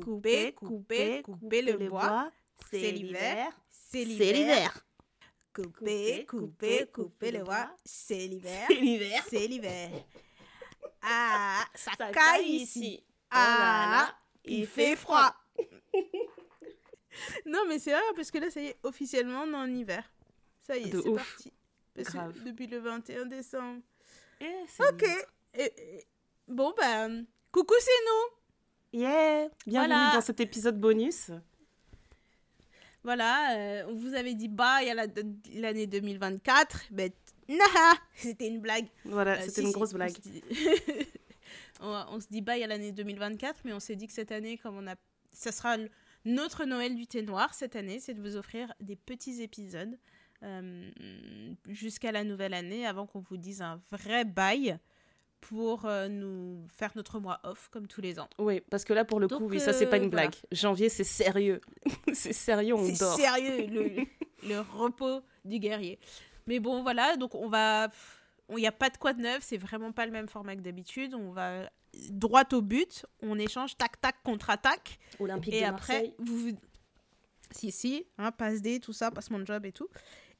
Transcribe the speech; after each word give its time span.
Coupez, 0.00 0.52
coupez, 0.52 1.22
coupez 1.22 1.62
le 1.62 1.88
bois. 1.88 2.30
C'est 2.70 2.90
l'hiver. 2.90 3.52
C'est 3.70 4.04
l'hiver. 4.04 4.86
Coupez, 5.52 6.26
coupez, 6.26 6.86
coupez 6.92 7.30
le 7.30 7.44
bois. 7.44 7.70
C'est 7.84 8.26
l'hiver. 8.26 8.66
C'est 8.68 8.74
l'hiver. 8.74 9.24
C'est 9.28 9.46
l'hiver. 9.46 9.90
Ah, 11.06 11.62
ça, 11.74 11.90
Ça 11.98 12.10
caille 12.10 12.48
ici. 12.48 13.04
Ah, 13.30 14.16
il 14.42 14.60
il 14.60 14.66
fait 14.66 14.96
froid. 14.96 15.34
non, 17.44 17.64
mais 17.68 17.78
c'est 17.78 17.92
vrai 17.92 18.00
parce 18.16 18.30
que 18.30 18.38
là, 18.38 18.50
ça 18.50 18.62
y 18.62 18.68
est, 18.68 18.78
officiellement, 18.82 19.42
on 19.42 19.52
est 19.52 19.56
en 19.56 19.66
hiver. 19.66 20.10
Ça 20.60 20.78
y 20.78 20.88
est, 20.88 20.92
c'est 20.92 21.12
parti. 21.12 21.52
Parce 21.94 22.08
que 22.08 22.12
Grave. 22.14 22.42
depuis 22.42 22.66
le 22.68 22.78
21 22.78 23.26
décembre. 23.26 23.82
Eh, 24.40 24.64
c'est 24.66 24.82
Ok. 24.88 25.04
Bon, 26.48 26.72
bah, 26.74 27.06
coucou, 27.52 27.74
c'est 27.78 27.90
nous. 28.06 28.38
Yeah 28.94 29.48
Bienvenue 29.66 29.88
Voilà. 29.92 30.12
dans 30.14 30.20
cet 30.20 30.38
épisode 30.38 30.78
bonus. 30.78 31.32
Voilà, 33.02 33.56
euh, 33.56 33.84
on 33.88 33.94
vous 33.94 34.14
avait 34.14 34.34
dit 34.34 34.46
bye 34.48 34.88
à 34.88 34.94
la- 34.94 35.06
l'année 35.54 35.88
2024. 35.88 36.84
Mais 36.92 37.12
nah, 37.48 37.56
c'était 38.14 38.46
une 38.46 38.60
blague. 38.60 38.86
Voilà, 39.04 39.32
Euh, 39.32 39.40
c'était 39.40 39.50
si, 39.52 39.60
une 39.62 39.66
si, 39.66 39.72
grosse 39.72 39.92
blague. 39.94 40.12
on, 41.80 42.20
se 42.20 42.28
dit 42.30 42.40
bye 42.40 42.62
à 42.62 42.68
l'année 42.68 42.92
2024, 42.92 43.62
mais 43.64 43.72
on 43.72 43.80
s'est 43.80 43.96
dit 43.96 44.06
que 44.06 44.12
cette 44.12 44.30
année, 44.30 44.58
comme 44.58 44.76
on 44.76 44.86
a, 44.86 44.94
ça 45.32 45.50
sera 45.50 45.76
notre 46.24 46.64
Noël 46.64 46.94
du 46.94 47.08
thé 47.08 47.22
noir 47.22 47.52
cette 47.52 47.74
année, 47.74 47.98
c'est 47.98 48.14
de 48.14 48.20
vous 48.22 48.36
offrir 48.36 48.72
des 48.80 48.94
petits 48.96 49.42
épisodes 49.42 49.98
euh, 50.44 50.88
jusqu'à 51.66 52.12
la 52.12 52.22
nouvelle 52.22 52.54
année, 52.54 52.86
avant 52.86 53.06
qu'on 53.06 53.20
vous 53.20 53.38
dise 53.38 53.60
un 53.60 53.82
vrai 53.90 54.24
bye 54.24 54.78
pour 55.48 55.84
euh, 55.84 56.08
nous 56.08 56.66
faire 56.68 56.92
notre 56.96 57.18
mois 57.20 57.40
off 57.44 57.68
comme 57.70 57.86
tous 57.86 58.00
les 58.00 58.18
ans. 58.18 58.28
Oui, 58.38 58.60
parce 58.70 58.84
que 58.84 58.92
là, 58.92 59.04
pour 59.04 59.20
le 59.20 59.26
Donc, 59.26 59.40
coup, 59.40 59.48
oui, 59.48 59.60
ça, 59.60 59.72
c'est 59.72 59.86
pas 59.86 59.96
euh, 59.98 60.02
une 60.02 60.10
voilà. 60.10 60.28
blague. 60.28 60.40
Janvier, 60.52 60.88
c'est 60.88 61.04
sérieux. 61.04 61.60
c'est 62.12 62.32
sérieux, 62.32 62.74
on 62.74 62.84
C'est 62.86 62.98
dort. 63.00 63.16
sérieux, 63.16 63.66
le, 63.66 64.04
le 64.48 64.60
repos 64.60 65.22
du 65.44 65.58
guerrier. 65.58 65.98
Mais 66.46 66.60
bon, 66.60 66.82
voilà, 66.82 67.16
donc 67.16 67.34
on 67.34 67.48
va. 67.48 67.88
Il 68.50 68.56
n'y 68.56 68.66
a 68.66 68.72
pas 68.72 68.90
de 68.90 68.96
quoi 68.98 69.12
de 69.14 69.22
neuf, 69.22 69.42
c'est 69.42 69.56
vraiment 69.56 69.92
pas 69.92 70.04
le 70.06 70.12
même 70.12 70.28
format 70.28 70.54
que 70.54 70.60
d'habitude. 70.60 71.14
On 71.14 71.32
va 71.32 71.70
droit 72.10 72.44
au 72.52 72.60
but, 72.60 73.06
on 73.22 73.38
échange 73.38 73.76
tac-tac 73.76 74.16
contre-attaque. 74.22 74.98
Olympique 75.18 75.54
Et 75.54 75.60
de 75.60 75.66
après, 75.66 75.92
Marseille. 75.94 76.14
vous. 76.18 76.50
Si, 77.50 77.70
si, 77.70 78.04
hein, 78.18 78.32
passe 78.32 78.60
D, 78.62 78.80
tout 78.80 78.92
ça, 78.92 79.10
passe 79.10 79.30
mon 79.30 79.44
job 79.46 79.64
et 79.64 79.72
tout. 79.72 79.88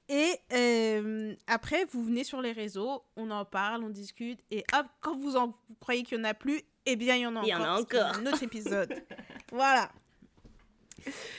Et 0.09 0.39
euh, 0.53 1.35
après, 1.47 1.85
vous 1.87 2.05
venez 2.05 2.25
sur 2.25 2.43
les 2.43 2.53
réseaux, 2.53 3.03
on 3.17 3.31
en 3.31 3.45
parle, 3.45 3.83
on 3.85 3.89
discute. 3.89 4.41
Et 4.51 4.63
hop, 4.75 4.87
quand 5.01 5.17
vous 5.17 5.37
en 5.37 5.47
vous 5.69 5.75
croyez 5.81 6.03
qu'il 6.03 6.19
n'y 6.19 6.25
en 6.27 6.29
a 6.29 6.35
plus, 6.35 6.61
eh 6.87 6.97
bien, 6.97 7.17
il 7.17 7.23
y 7.23 7.27
en 7.27 7.37
a 7.37 7.43
Il 7.43 7.49
y 7.49 7.55
en 7.55 7.61
encore. 7.63 8.03
a 8.03 8.11
encore. 8.11 8.17
Un 8.19 8.27
autre 8.27 8.43
épisode. 8.43 9.03
voilà. 9.51 9.91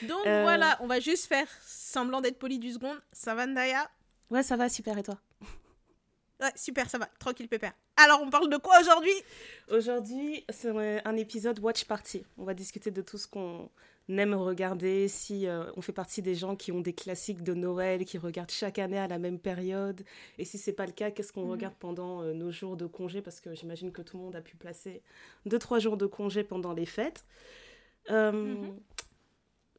Donc 0.02 0.26
Euh. 0.26 0.42
voilà, 0.42 0.76
on 0.80 0.86
va 0.86 1.00
juste 1.00 1.26
faire 1.26 1.48
semblant 1.64 2.20
d'être 2.20 2.38
poli 2.38 2.58
du 2.58 2.72
second. 2.72 2.94
Ça 3.12 3.34
va, 3.34 3.46
Ndaya 3.46 3.88
Ouais, 4.30 4.42
ça 4.42 4.56
va, 4.56 4.68
super, 4.68 4.98
et 4.98 5.02
toi? 5.04 5.18
Ouais, 6.40 6.50
super, 6.54 6.88
ça 6.90 6.98
va. 6.98 7.06
Tranquille, 7.18 7.48
pépère. 7.48 7.72
Alors, 7.96 8.20
on 8.22 8.28
parle 8.30 8.50
de 8.50 8.58
quoi 8.58 8.78
aujourd'hui? 8.80 9.12
Aujourd'hui, 9.70 10.44
c'est 10.50 10.68
un 11.04 11.16
épisode 11.16 11.58
Watch 11.60 11.84
Party. 11.86 12.24
On 12.36 12.44
va 12.44 12.52
discuter 12.52 12.90
de 12.90 13.00
tout 13.00 13.16
ce 13.16 13.26
qu'on 13.26 13.70
aime 14.10 14.34
regarder, 14.34 15.08
si 15.08 15.46
euh, 15.48 15.64
on 15.76 15.80
fait 15.80 15.92
partie 15.94 16.20
des 16.20 16.34
gens 16.34 16.54
qui 16.54 16.72
ont 16.72 16.80
des 16.80 16.92
classiques 16.92 17.42
de 17.42 17.54
Noël, 17.54 18.04
qui 18.04 18.18
regardent 18.18 18.50
chaque 18.50 18.78
année 18.78 18.98
à 18.98 19.08
la 19.08 19.18
même 19.18 19.38
période. 19.38 20.02
Et 20.38 20.44
si 20.44 20.58
c'est 20.58 20.74
pas 20.74 20.84
le 20.86 20.92
cas, 20.92 21.10
qu'est-ce 21.10 21.32
qu'on 21.32 21.44
Mhm. 21.46 21.50
regarde 21.52 21.74
pendant 21.78 22.20
euh, 22.22 22.34
nos 22.34 22.50
jours 22.50 22.76
de 22.76 22.86
congé? 22.86 23.22
Parce 23.22 23.40
que 23.40 23.54
j'imagine 23.54 23.90
que 23.90 24.02
tout 24.02 24.18
le 24.18 24.22
monde 24.24 24.36
a 24.36 24.42
pu 24.42 24.56
placer 24.56 25.02
deux, 25.46 25.58
trois 25.58 25.78
jours 25.78 25.96
de 25.96 26.06
congé 26.06 26.44
pendant 26.44 26.74
les 26.74 26.86
fêtes. 26.86 27.24
Euh, 28.10 28.30
Mhm. 28.32 28.78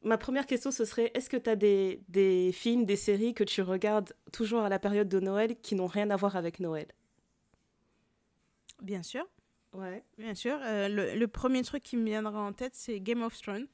Ma 0.04 0.16
première 0.16 0.46
question, 0.46 0.70
ce 0.70 0.84
serait 0.84 1.10
est-ce 1.14 1.28
que 1.28 1.36
tu 1.36 1.50
as 1.50 1.56
des, 1.56 2.00
des 2.08 2.52
films, 2.52 2.84
des 2.84 2.96
séries 2.96 3.34
que 3.34 3.42
tu 3.44 3.62
regardes 3.62 4.12
toujours 4.32 4.60
à 4.60 4.68
la 4.68 4.78
période 4.78 5.08
de 5.08 5.18
Noël 5.20 5.56
qui 5.60 5.74
n'ont 5.74 5.86
rien 5.88 6.08
à 6.10 6.16
voir 6.16 6.36
avec 6.36 6.60
Noël? 6.60 6.86
Bien 8.82 9.02
sûr, 9.02 9.26
Ouais. 9.74 10.02
bien 10.16 10.34
sûr. 10.34 10.58
Euh, 10.62 10.88
le, 10.88 11.14
le 11.18 11.28
premier 11.28 11.62
truc 11.62 11.82
qui 11.82 11.96
me 11.96 12.04
viendra 12.04 12.40
en 12.40 12.52
tête, 12.52 12.72
c'est 12.74 13.00
Game 13.00 13.22
of 13.22 13.36
Thrones. 13.40 13.66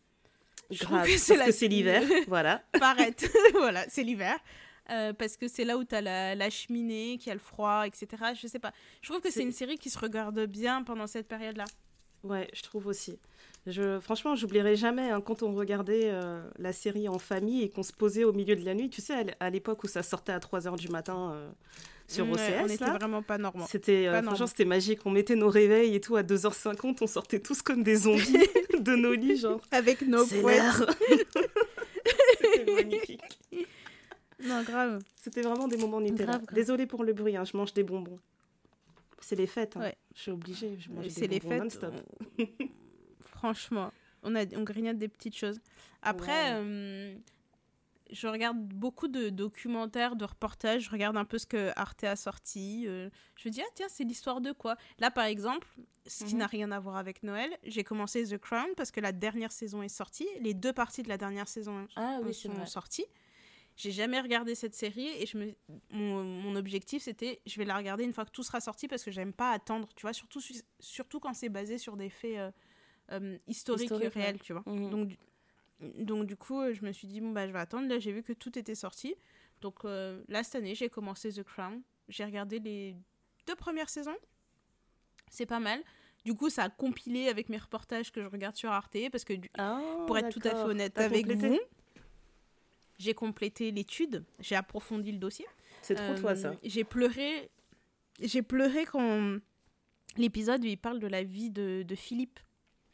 Je 0.70 0.78
trouve 0.82 0.96
Grave, 0.96 1.06
que 1.08 1.18
c'est 1.18 1.34
parce 1.34 1.38
la- 1.40 1.46
que 1.46 1.52
c'est 1.52 1.68
l'hiver, 1.68 2.02
voilà. 2.28 2.62
Paraître. 2.80 3.24
voilà, 3.52 3.84
c'est 3.88 4.02
l'hiver. 4.02 4.36
Euh, 4.90 5.12
parce 5.12 5.36
que 5.36 5.46
c'est 5.46 5.64
là 5.64 5.76
où 5.76 5.84
tu 5.84 5.94
as 5.94 6.00
la, 6.00 6.34
la 6.34 6.50
cheminée, 6.50 7.18
qui 7.18 7.30
a 7.30 7.34
le 7.34 7.40
froid, 7.40 7.86
etc. 7.86 8.06
Je 8.34 8.46
sais 8.46 8.58
pas. 8.58 8.72
Je 9.02 9.08
trouve 9.10 9.20
que 9.20 9.30
C'est- 9.30 9.42
une 9.42 9.52
série 9.52 9.76
qui 9.78 9.90
se 9.90 9.98
regarde 9.98 10.40
bien 10.46 10.82
pendant 10.82 11.06
cette 11.06 11.28
période-là. 11.28 11.64
Ouais, 12.24 12.48
je 12.52 12.62
trouve 12.62 12.86
aussi. 12.86 13.18
Je, 13.66 13.98
franchement, 14.00 14.34
j'oublierai 14.34 14.76
jamais 14.76 15.10
hein, 15.10 15.20
quand 15.22 15.42
on 15.42 15.54
regardait 15.54 16.10
euh, 16.10 16.42
la 16.58 16.72
série 16.72 17.08
en 17.08 17.18
famille 17.18 17.62
et 17.62 17.70
qu'on 17.70 17.82
se 17.82 17.92
posait 17.92 18.24
au 18.24 18.32
milieu 18.32 18.56
de 18.56 18.64
la 18.64 18.74
nuit. 18.74 18.90
Tu 18.90 19.00
sais, 19.00 19.14
à 19.40 19.50
l'époque 19.50 19.84
où 19.84 19.86
ça 19.86 20.02
sortait 20.02 20.32
à 20.32 20.38
3h 20.38 20.76
du 20.78 20.88
matin 20.88 21.32
euh, 21.32 21.50
sur 22.06 22.26
Ouais, 22.26 22.32
OCS, 22.32 22.62
on 22.62 22.66
était 22.68 22.84
là, 22.84 22.92
vraiment 22.98 23.22
pas 23.22 23.38
normaux. 23.38 23.64
c'était 23.68 24.06
euh, 24.06 24.22
franchement, 24.22 24.46
c'était 24.46 24.66
magique. 24.66 25.00
On 25.06 25.10
mettait 25.10 25.36
nos 25.36 25.48
réveils 25.48 25.94
et 25.94 26.00
tout 26.00 26.16
à 26.16 26.22
2h50, 26.22 26.98
on 27.00 27.06
sortait 27.06 27.40
tous 27.40 27.62
comme 27.62 27.82
des 27.82 27.96
zombies 27.96 28.46
de 28.78 28.96
nos 28.96 29.14
lits, 29.14 29.38
genre. 29.38 29.60
Avec 29.70 30.02
nos 30.02 30.24
l'heure 30.26 30.86
C'était 32.42 32.70
magnifique. 32.70 33.38
Non, 34.42 34.62
grave. 34.62 34.98
C'était 35.22 35.40
vraiment 35.40 35.68
des 35.68 35.78
moments 35.78 36.02
Nutella. 36.02 36.32
Grave, 36.32 36.44
grave. 36.44 36.54
Désolée 36.54 36.86
pour 36.86 37.02
le 37.02 37.14
bruit, 37.14 37.34
hein, 37.36 37.44
je 37.44 37.56
mange 37.56 37.72
des 37.72 37.82
bonbons. 37.82 38.18
C'est 39.24 39.36
les 39.36 39.46
fêtes, 39.46 39.76
hein. 39.78 39.80
Ouais. 39.80 39.96
je 40.14 40.20
suis 40.20 40.30
obligée, 40.30 40.76
C'est 41.08 41.26
les 41.26 41.40
fêtes. 41.40 41.62
non-stop. 41.62 41.94
on- 42.38 42.44
Franchement, 43.20 43.90
on, 44.22 44.34
a, 44.36 44.44
on 44.56 44.62
grignote 44.62 44.98
des 44.98 45.08
petites 45.08 45.36
choses. 45.36 45.60
Après, 46.02 46.30
Ouais. 46.30 46.50
euh, 46.60 47.16
je 48.10 48.26
regarde 48.28 48.58
beaucoup 48.58 49.08
de 49.08 49.30
documentaires, 49.30 50.14
de 50.16 50.24
reportages. 50.26 50.82
Je 50.84 50.90
regarde 50.90 51.16
un 51.16 51.24
peu 51.24 51.38
ce 51.38 51.46
que 51.46 51.70
Arte 51.76 52.04
a 52.04 52.16
sorti. 52.16 52.84
euh, 52.86 53.08
je 53.36 53.48
me 53.48 53.52
dis, 53.52 53.62
ah 53.62 53.70
tiens, 53.74 53.86
c'est 53.88 54.04
l'histoire 54.04 54.40
de 54.42 54.52
quoi? 54.52 54.76
Là, 54.98 55.10
par 55.10 55.24
exemple, 55.24 55.66
ce 56.06 56.24
qui 56.24 56.34
Mhm. 56.34 56.40
n'a 56.40 56.46
rien 56.46 56.70
à 56.70 56.78
voir 56.78 56.96
avec 56.96 57.22
Noël, 57.22 57.50
j'ai 57.64 57.82
commencé 57.82 58.24
The 58.26 58.36
Crown 58.38 58.68
parce 58.76 58.90
que 58.90 59.00
la 59.00 59.12
dernière 59.12 59.52
saison 59.52 59.82
est 59.82 59.88
sortie. 59.88 60.28
Les 60.40 60.52
deux 60.52 60.74
parties 60.74 61.02
de 61.02 61.08
la 61.08 61.16
dernière 61.16 61.48
saison 61.48 61.86
Ah 61.96 62.18
oui, 62.22 62.34
sont 62.34 62.50
vrai. 62.52 62.66
sorties. 62.66 63.06
J'ai 63.76 63.90
jamais 63.90 64.20
regardé 64.20 64.54
cette 64.54 64.74
série 64.74 65.08
et 65.08 65.26
je 65.26 65.36
me... 65.36 65.52
mon, 65.90 66.22
mon 66.22 66.54
objectif 66.56 67.02
c'était 67.02 67.40
je 67.44 67.56
vais 67.58 67.64
la 67.64 67.76
regarder 67.76 68.04
une 68.04 68.12
fois 68.12 68.24
que 68.24 68.30
tout 68.30 68.44
sera 68.44 68.60
sorti 68.60 68.86
parce 68.86 69.02
que 69.02 69.10
j'aime 69.10 69.32
pas 69.32 69.50
attendre, 69.50 69.88
tu 69.96 70.02
vois, 70.02 70.12
surtout, 70.12 70.40
su- 70.40 70.62
surtout 70.78 71.18
quand 71.18 71.34
c'est 71.34 71.48
basé 71.48 71.76
sur 71.78 71.96
des 71.96 72.08
faits 72.10 72.36
euh, 72.38 72.50
euh, 73.12 73.38
historiques 73.48 73.82
et 73.90 73.94
Historique, 73.94 74.14
ouais. 74.14 74.22
réels, 74.22 74.40
tu 74.40 74.52
vois. 74.52 74.62
Mhm. 74.66 74.90
Donc, 74.90 75.08
du- 75.08 75.18
donc 76.04 76.26
du 76.26 76.36
coup, 76.36 76.60
je 76.72 76.84
me 76.84 76.92
suis 76.92 77.08
dit, 77.08 77.20
bon, 77.20 77.32
bah, 77.32 77.46
je 77.48 77.52
vais 77.52 77.58
attendre. 77.58 77.88
Là, 77.88 77.98
j'ai 77.98 78.12
vu 78.12 78.22
que 78.22 78.32
tout 78.32 78.56
était 78.58 78.76
sorti. 78.76 79.16
Donc 79.60 79.84
euh, 79.84 80.22
là, 80.28 80.42
cette 80.44 80.54
année, 80.54 80.74
j'ai 80.76 80.88
commencé 80.88 81.32
The 81.32 81.42
Crown. 81.42 81.82
J'ai 82.08 82.24
regardé 82.24 82.60
les 82.60 82.94
deux 83.46 83.56
premières 83.56 83.88
saisons. 83.90 84.16
C'est 85.30 85.46
pas 85.46 85.60
mal. 85.60 85.82
Du 86.24 86.34
coup, 86.34 86.48
ça 86.48 86.64
a 86.64 86.70
compilé 86.70 87.28
avec 87.28 87.48
mes 87.48 87.58
reportages 87.58 88.12
que 88.12 88.22
je 88.22 88.26
regarde 88.28 88.56
sur 88.56 88.70
Arte 88.70 88.96
parce 89.10 89.24
que 89.24 89.34
du- 89.34 89.50
Ah, 89.58 89.80
pour 90.06 90.16
être 90.16 90.30
tout 90.30 90.46
à 90.48 90.54
fait 90.54 90.62
honnête 90.62 90.96
avec 90.98 91.26
vous, 91.30 91.58
j'ai 92.98 93.14
complété 93.14 93.70
l'étude, 93.70 94.24
j'ai 94.40 94.54
approfondi 94.54 95.12
le 95.12 95.18
dossier. 95.18 95.46
C'est 95.82 95.94
trop 95.94 96.14
toi, 96.14 96.34
ça. 96.34 96.48
Euh, 96.50 96.54
J'ai 96.62 96.84
pleuré, 96.84 97.50
j'ai 98.20 98.42
pleuré 98.42 98.86
quand 98.86 99.38
l'épisode 100.16 100.64
il 100.64 100.78
parle 100.78 101.00
de 101.00 101.06
la 101.06 101.22
vie 101.22 101.50
de, 101.50 101.82
de 101.82 101.94
Philippe. 101.94 102.40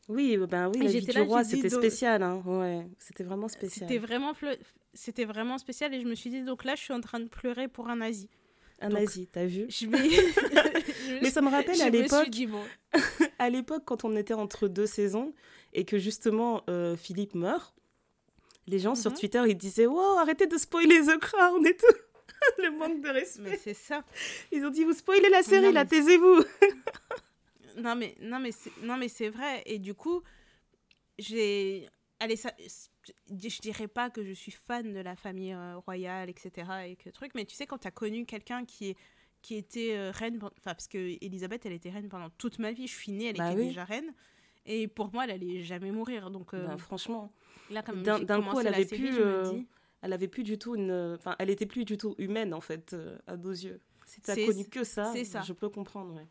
Oui, 0.08 0.36
euh, 0.36 0.46
ben 0.46 0.68
oui, 0.68 0.80
Et 0.80 0.84
la 0.84 0.90
vie 0.90 1.06
du 1.06 1.12
là, 1.12 1.22
roi, 1.22 1.44
c'était 1.44 1.68
spécial, 1.68 2.22
hein. 2.22 2.42
Ouais, 2.44 2.84
c'était 2.98 3.22
vraiment 3.22 3.46
spécial. 3.46 3.88
C'était 3.88 3.98
vraiment, 3.98 4.32
c'était 4.92 5.24
vraiment 5.24 5.56
spécial 5.58 5.94
et 5.94 6.00
je 6.00 6.06
me 6.06 6.16
suis 6.16 6.30
dit 6.30 6.42
donc 6.42 6.64
là 6.64 6.74
je 6.74 6.80
suis 6.80 6.92
en 6.92 7.00
train 7.00 7.20
de 7.20 7.28
pleurer 7.28 7.68
pour 7.68 7.88
un 7.88 7.96
nazi. 7.96 8.28
Un 8.80 8.88
donc- 8.88 8.98
nazi, 9.00 9.28
t'as 9.30 9.44
vu? 9.44 9.66
Je 9.68 9.86
vais. 9.86 9.98
je 10.08 11.22
Mais 11.22 11.30
ça 11.30 11.42
me 11.42 11.50
rappelle 11.50 11.76
je 11.76 11.82
à 11.82 11.90
l'époque, 11.90 12.28
bon, 12.48 12.62
à 13.38 13.50
l'époque 13.50 13.84
quand 13.84 14.04
on 14.04 14.16
était 14.16 14.34
entre 14.34 14.66
deux 14.66 14.86
saisons 14.86 15.32
et 15.72 15.84
que 15.84 15.98
justement 15.98 16.64
euh, 16.68 16.96
Philippe 16.96 17.34
meurt, 17.34 17.76
les 18.66 18.78
gens 18.78 18.94
sur 18.94 19.10
Mhm. 19.10 19.16
Twitter 19.18 19.42
ils 19.48 19.56
disaient 19.56 19.86
wow 19.86 20.18
arrêtez 20.18 20.46
de 20.46 20.56
spoiler 20.56 21.00
The 21.00 21.18
Crown 21.18 21.66
et 21.66 21.76
tout. 21.76 21.86
Le 22.58 22.70
manque 22.70 23.02
de 23.02 23.08
respect. 23.10 23.58
c'est 23.62 23.74
ça. 23.74 24.02
Ils 24.52 24.64
ont 24.64 24.70
dit 24.70 24.84
vous 24.84 24.92
spoilez 24.94 25.28
la 25.28 25.42
série 25.42 25.66
Non, 25.66 25.72
là, 25.72 25.84
taisez-vous. 25.84 26.42
Non 27.76 27.94
mais 27.94 28.16
non 28.20 28.40
mais 28.40 28.50
c'est 28.52 28.72
non 28.82 28.96
mais 28.96 29.08
c'est 29.08 29.28
vrai 29.28 29.62
et 29.64 29.78
du 29.78 29.94
coup 29.94 30.22
j'ai 31.18 31.88
allez 32.18 32.36
ça 32.36 32.52
je 32.58 33.60
dirais 33.60 33.88
pas 33.88 34.10
que 34.10 34.24
je 34.24 34.32
suis 34.32 34.52
fan 34.52 34.92
de 34.92 34.98
la 35.00 35.16
famille 35.16 35.52
euh, 35.52 35.76
royale 35.78 36.28
etc 36.28 36.68
et 36.88 36.96
que 36.96 37.10
truc 37.10 37.32
mais 37.34 37.44
tu 37.44 37.54
sais 37.54 37.66
quand 37.66 37.78
t'as 37.78 37.90
connu 37.92 38.26
quelqu'un 38.26 38.64
qui 38.64 38.96
qui 39.42 39.54
était 39.56 39.94
euh, 39.96 40.10
reine 40.10 40.38
enfin 40.42 40.74
parce 40.74 40.88
que 40.88 40.98
Elisabeth 41.24 41.64
elle 41.64 41.72
était 41.72 41.90
reine 41.90 42.08
pendant 42.08 42.28
toute 42.30 42.58
ma 42.58 42.72
vie 42.72 42.86
je 42.88 42.94
suis 42.94 43.12
née 43.12 43.26
elle 43.26 43.36
Bah 43.36 43.52
était 43.52 43.60
oui. 43.60 43.68
déjà 43.68 43.84
reine 43.84 44.12
et 44.66 44.88
pour 44.88 45.12
moi 45.12 45.24
elle 45.24 45.30
allait 45.32 45.62
jamais 45.62 45.90
mourir 45.90 46.30
donc 46.30 46.54
euh, 46.54 46.66
Ben, 46.66 46.78
franchement, 46.78 47.32
là 47.70 47.82
comme 47.82 48.02
d'un- 48.02 48.18
coup, 48.24 48.60
elle 48.60 48.68
avait 48.68 48.84
série, 48.84 49.02
plus, 49.02 49.18
euh, 49.20 49.50
dis, 49.52 49.66
elle 50.02 50.12
avait 50.12 50.28
plus 50.28 50.42
du 50.42 50.58
tout 50.58 50.74
une, 50.74 51.14
enfin 51.18 51.36
elle 51.38 51.50
était 51.50 51.66
plus 51.66 51.84
du 51.84 51.96
tout 51.98 52.14
humaine 52.18 52.52
en 52.54 52.60
fait 52.60 52.92
euh, 52.92 53.18
à 53.26 53.36
nos 53.36 53.50
yeux. 53.50 53.80
Si 54.06 54.20
t'as 54.20 54.34
C'est- 54.34 54.46
connu 54.46 54.64
que 54.64 54.82
ça, 54.84 55.12
c'est 55.12 55.24
ça. 55.24 55.42
je 55.42 55.52
peux 55.52 55.68
comprendre. 55.68 56.14
Ouais. 56.14 56.26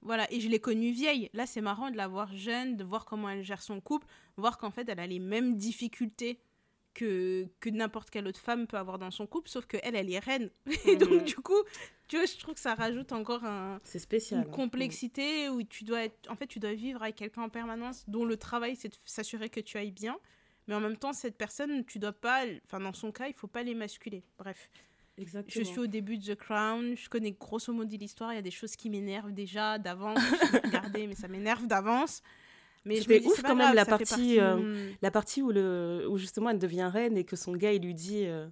Voilà, 0.00 0.26
et 0.32 0.40
je 0.40 0.48
l'ai 0.48 0.58
connue 0.58 0.90
vieille. 0.90 1.30
Là, 1.32 1.46
c'est 1.46 1.60
marrant 1.60 1.88
de 1.90 1.96
la 1.96 2.08
voir 2.08 2.34
jeune, 2.34 2.76
de 2.76 2.82
voir 2.82 3.04
comment 3.04 3.28
elle 3.28 3.44
gère 3.44 3.62
son 3.62 3.80
couple, 3.80 4.08
voir 4.36 4.58
qu'en 4.58 4.72
fait, 4.72 4.88
elle 4.88 4.98
a 4.98 5.06
les 5.06 5.20
mêmes 5.20 5.56
difficultés 5.56 6.40
que, 6.94 7.46
que 7.60 7.70
n'importe 7.70 8.10
quelle 8.10 8.26
autre 8.26 8.40
femme 8.40 8.66
peut 8.66 8.76
avoir 8.76 8.98
dans 8.98 9.10
son 9.10 9.26
couple, 9.26 9.48
sauf 9.48 9.66
qu'elle, 9.66 9.94
elle 9.94 10.12
est 10.12 10.18
reine. 10.18 10.50
Et 10.86 10.96
donc, 10.96 11.24
du 11.24 11.36
coup, 11.36 11.62
tu 12.08 12.16
vois, 12.16 12.26
je 12.26 12.36
trouve 12.38 12.54
que 12.54 12.60
ça 12.60 12.74
rajoute 12.74 13.12
encore 13.12 13.44
un, 13.44 13.80
spécial. 13.84 14.40
une 14.40 14.46
hein. 14.46 14.50
complexité 14.50 15.48
où 15.48 15.62
tu 15.62 15.84
dois 15.84 16.04
être, 16.04 16.30
en 16.30 16.36
fait, 16.36 16.46
tu 16.46 16.60
dois 16.60 16.74
vivre 16.74 17.02
avec 17.02 17.16
quelqu'un 17.16 17.42
en 17.42 17.48
permanence 17.48 18.04
dont 18.08 18.24
le 18.24 18.36
travail, 18.36 18.76
c'est 18.76 18.88
de 18.88 18.96
s'assurer 19.04 19.48
que 19.48 19.60
tu 19.60 19.78
ailles 19.78 19.92
bien. 19.92 20.18
Mais 20.68 20.74
en 20.74 20.80
même 20.80 20.96
temps, 20.96 21.12
cette 21.12 21.36
personne, 21.36 21.84
tu 21.84 21.98
dois 21.98 22.12
pas, 22.12 22.44
enfin, 22.66 22.80
dans 22.80 22.92
son 22.92 23.10
cas, 23.10 23.26
il 23.26 23.34
faut 23.34 23.48
pas 23.48 23.62
l'émasculer. 23.62 24.22
Bref. 24.38 24.70
Exactement. 25.18 25.64
Je 25.64 25.68
suis 25.68 25.78
au 25.78 25.86
début 25.86 26.16
de 26.16 26.34
The 26.34 26.38
Crown, 26.38 26.96
je 26.96 27.08
connais 27.08 27.32
grosso 27.32 27.72
modo 27.72 27.96
l'histoire, 27.96 28.32
il 28.32 28.36
y 28.36 28.38
a 28.38 28.42
des 28.42 28.50
choses 28.50 28.76
qui 28.76 28.88
m'énervent 28.88 29.32
déjà 29.32 29.78
d'avance, 29.78 30.18
je 30.46 30.52
vais 30.52 30.58
regarder, 30.58 31.06
mais 31.06 31.14
ça 31.14 31.28
m'énerve 31.28 31.66
d'avance. 31.66 32.22
Mais 32.84 32.96
je 32.96 33.02
C'était 33.02 33.24
ouf 33.26 33.42
quand 33.42 33.54
même, 33.54 33.58
grave, 33.72 33.74
la 33.76 33.84
partie, 33.86 34.40
euh, 34.40 34.90
La 35.02 35.10
partie 35.10 35.40
où, 35.42 35.52
le, 35.52 36.06
où 36.08 36.18
justement 36.18 36.50
elle 36.50 36.58
devient 36.58 36.90
reine 36.92 37.16
et 37.16 37.24
que 37.24 37.36
son 37.36 37.52
gars 37.52 37.72
il 37.72 37.82
lui 37.82 37.94
dit 37.94 38.24
euh, 38.26 38.48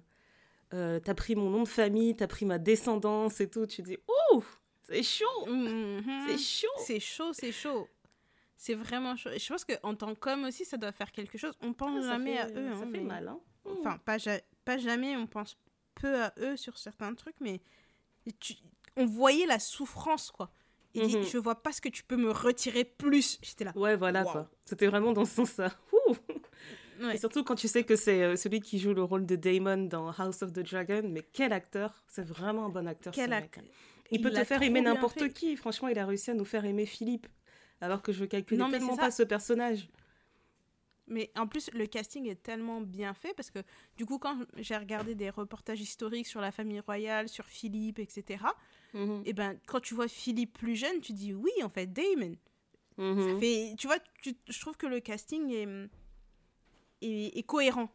euh, 0.73 0.99
T'as 0.99 1.13
pris 1.13 1.35
mon 1.35 1.49
nom 1.49 1.63
de 1.63 1.67
famille, 1.67 2.15
t'as 2.15 2.27
pris 2.27 2.45
ma 2.45 2.57
descendance 2.57 3.41
et 3.41 3.49
tout. 3.49 3.65
Tu 3.67 3.81
dis 3.81 3.97
Ouh, 4.33 4.43
c'est 4.83 5.03
chaud, 5.03 5.45
mhm. 5.47 6.01
c'est 6.29 6.37
chaud. 6.37 6.67
C'est 6.77 6.99
chaud, 6.99 7.33
c'est 7.33 7.51
chaud. 7.51 7.87
C'est 8.55 8.75
vraiment 8.75 9.15
chaud. 9.17 9.31
Et 9.31 9.39
je 9.39 9.47
pense 9.51 9.65
qu'en 9.65 9.95
tant 9.95 10.13
qu'homme 10.15 10.45
aussi, 10.45 10.63
ça 10.65 10.77
doit 10.77 10.91
faire 10.91 11.11
quelque 11.11 11.37
chose. 11.37 11.53
On 11.61 11.73
pense 11.73 12.05
Ah, 12.05 12.11
jamais 12.13 12.33
fait- 12.35 12.39
à 12.39 12.47
eux. 12.49 12.69
Ça 12.71 12.77
hein, 12.77 12.79
fait 12.79 12.85
mais- 12.85 12.99
mal. 13.01 13.27
Hein. 13.27 13.39
Enfin, 13.65 13.97
pas, 14.05 14.17
ja- 14.17 14.39
pas 14.65 14.77
jamais, 14.77 15.17
on 15.17 15.27
pense 15.27 15.57
peu 15.95 16.21
à 16.23 16.33
eux 16.39 16.55
sur 16.57 16.77
certains 16.77 17.13
trucs, 17.15 17.35
mais 17.41 17.59
tu- 18.39 18.53
on 18.95 19.05
voyait 19.05 19.45
la 19.45 19.59
souffrance, 19.59 20.31
quoi. 20.31 20.51
Il 20.93 21.07
dit, 21.07 21.17
Mhm. 21.17 21.23
je 21.23 21.37
vois 21.37 21.55
pas 21.61 21.71
ce 21.71 21.79
que 21.81 21.89
tu 21.89 22.03
peux 22.03 22.17
me 22.17 22.31
retirer 22.31 22.83
plus. 22.83 23.39
J'étais 23.41 23.63
là. 23.63 23.71
Ouais, 23.75 23.95
voilà 23.95 24.23
Wow. 24.23 24.31
quoi. 24.31 24.51
C'était 24.65 24.87
vraiment 24.87 25.13
dans 25.13 25.25
ce 25.25 25.35
sens-là. 25.35 25.71
Ouais. 26.99 27.15
Et 27.15 27.17
surtout 27.17 27.43
quand 27.43 27.55
tu 27.55 27.67
sais 27.67 27.83
que 27.83 27.95
c'est 27.95 28.21
euh, 28.21 28.35
celui 28.35 28.59
qui 28.59 28.77
joue 28.77 28.93
le 28.93 29.01
rôle 29.03 29.25
de 29.25 29.35
Damon 29.35 29.85
dans 29.87 30.11
House 30.11 30.43
of 30.43 30.53
the 30.53 30.59
Dragon. 30.59 31.01
Mais 31.09 31.23
quel 31.33 31.51
acteur 31.51 32.03
C'est 32.07 32.23
vraiment 32.25 32.65
un 32.65 32.69
bon 32.69 32.87
acteur. 32.87 33.11
Quel 33.13 33.33
acteur. 33.33 33.63
Il, 34.11 34.17
Il 34.17 34.21
peut 34.21 34.29
te 34.31 34.43
faire 34.43 34.61
aimer 34.61 34.81
n'importe 34.81 35.29
qui. 35.29 35.55
Franchement, 35.55 35.87
il 35.87 35.97
a 35.97 36.05
réussi 36.05 36.29
à 36.29 36.33
nous 36.35 36.45
faire 36.45 36.63
aimer 36.65 36.85
Philippe. 36.85 37.27
Alors 37.79 38.03
que 38.03 38.11
je 38.11 38.25
calculais 38.25 38.63
tellement 38.69 38.95
pas 38.97 39.09
ce 39.09 39.23
personnage. 39.23 39.89
Mais 41.07 41.31
en 41.35 41.47
plus, 41.47 41.71
le 41.73 41.87
casting 41.87 42.27
est 42.29 42.41
tellement 42.43 42.79
bien 42.81 43.13
fait 43.15 43.33
parce 43.33 43.49
que 43.49 43.59
du 43.97 44.05
coup, 44.05 44.19
quand 44.19 44.37
j'ai 44.57 44.77
regardé 44.77 45.15
des 45.15 45.29
reportages 45.31 45.81
historiques 45.81 46.27
sur 46.27 46.39
la 46.39 46.51
famille 46.51 46.79
royale, 46.81 47.27
sur 47.27 47.45
Philippe, 47.45 47.97
etc., 47.99 48.43
Mhm. 48.93 49.23
et 49.25 49.33
ben 49.33 49.57
quand 49.67 49.79
tu 49.79 49.93
vois 49.93 50.07
Philippe 50.07 50.57
plus 50.57 50.75
jeune, 50.75 50.99
tu 51.01 51.13
dis 51.13 51.33
oui, 51.33 51.51
en 51.63 51.69
fait, 51.69 51.87
Damon. 51.87 52.35
Mhm. 52.97 53.33
Ça 53.33 53.39
fait- 53.39 53.75
tu 53.77 53.87
vois, 53.87 53.97
tu- 54.21 54.35
je 54.47 54.59
trouve 54.59 54.75
que 54.77 54.85
le 54.87 54.99
casting 54.99 55.49
est, 55.51 55.67
est, 57.01 57.37
est 57.37 57.43
cohérent. 57.43 57.89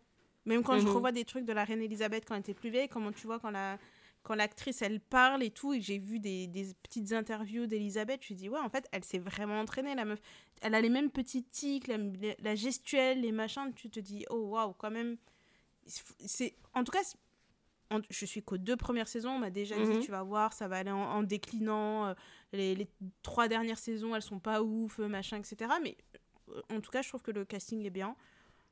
Même 0.47 0.63
quand 0.63 0.79
je 0.79 0.87
Mhm. 0.87 0.93
revois 0.95 1.13
des 1.13 1.25
trucs 1.25 1.45
de 1.45 1.53
la 1.53 1.65
reine 1.65 1.83
Elisabeth 1.83 2.25
quand 2.27 2.35
elle 2.35 2.41
était 2.41 2.55
plus 2.55 2.71
vieille, 2.71 2.89
comment 2.89 3.13
tu 3.13 3.27
vois 3.27 3.39
quand 3.41 3.51
la 3.51 3.79
quand 4.23 4.35
l'actrice 4.35 4.83
elle 4.83 4.99
parle 4.99 5.45
et 5.45 5.51
tout, 5.53 5.73
et 5.73 5.81
j'ai 5.81 5.99
vu 6.01 6.19
des, 6.19 6.49
des 6.49 6.75
petites 6.83 7.13
interviews 7.13 7.67
d'Elisabeth, 7.67 8.25
je 8.25 8.35
me 8.35 8.39
dis 8.39 8.49
ouais, 8.49 8.59
en 8.59 8.69
fait, 8.69 8.85
elle 8.91 9.05
s'est 9.05 9.21
vraiment 9.21 9.61
entraînée, 9.61 9.95
la 9.95 10.05
meuf. 10.05 10.21
Elle 10.63 10.75
a 10.75 10.81
les 10.81 10.89
mêmes 10.89 11.11
petits 11.13 11.45
tics, 11.45 11.87
la, 11.87 11.97
la 12.41 12.55
gestuelle, 12.57 13.21
les 13.21 13.31
machins, 13.31 13.73
tu 13.77 13.89
te 13.89 14.01
dis 14.01 14.25
oh 14.31 14.49
waouh, 14.49 14.73
quand 14.73 14.91
même. 14.91 15.17
C'est 15.87 16.57
en 16.75 16.83
tout 16.83 16.91
cas, 16.91 17.03
en- 17.91 18.01
je 18.11 18.27
suis 18.27 18.43
qu'aux 18.43 18.59
deux 18.59 18.77
premières 18.77 19.09
saisons, 19.09 19.31
on 19.31 19.39
m'a 19.39 19.51
déjà 19.51 19.77
Mhm. 19.77 19.93
dit 19.93 19.99
tu 20.01 20.11
vas 20.11 20.23
voir, 20.23 20.53
ça 20.53 20.69
va 20.69 20.77
aller 20.79 20.91
en, 20.91 20.97
en 21.03 21.23
déclinant. 21.23 22.07
euh, 22.07 22.15
les, 22.53 22.75
les 22.75 22.89
trois 23.23 23.49
dernières 23.49 23.79
saisons, 23.79 24.15
elles 24.15 24.23
sont 24.23 24.41
pas 24.41 24.63
ouf, 24.63 24.99
euh, 25.01 25.09
machin, 25.09 25.37
etc. 25.39 25.71
Mais 25.83 25.97
euh, 26.51 26.61
en 26.71 26.81
tout 26.81 26.91
cas, 26.91 27.03
je 27.03 27.09
trouve 27.09 27.23
que 27.23 27.31
le 27.31 27.45
casting 27.45 27.85
est 27.85 27.91
bien. 27.91 28.17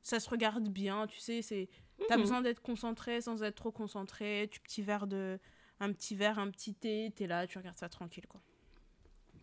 Ça 0.01 0.19
se 0.19 0.29
regarde 0.29 0.69
bien, 0.69 1.07
tu 1.07 1.19
sais, 1.19 1.41
c'est 1.41 1.67
t'as 2.07 2.15
Mhm. 2.15 2.21
besoin 2.21 2.41
d'être 2.41 2.61
concentré 2.61 3.21
sans 3.21 3.41
être 3.43 3.55
trop 3.55 3.71
concentré. 3.71 4.47
Tu 4.51 4.59
petit 4.59 4.81
verre 4.81 5.07
de 5.07 5.39
un 5.79 5.91
petit 5.91 6.15
verre, 6.15 6.37
un 6.39 6.51
petit 6.51 6.73
thé, 6.75 7.11
t'es 7.15 7.27
là, 7.27 7.47
tu 7.47 7.57
regardes 7.57 7.77
ça 7.77 7.89
tranquille 7.89 8.27
quoi. 8.27 8.41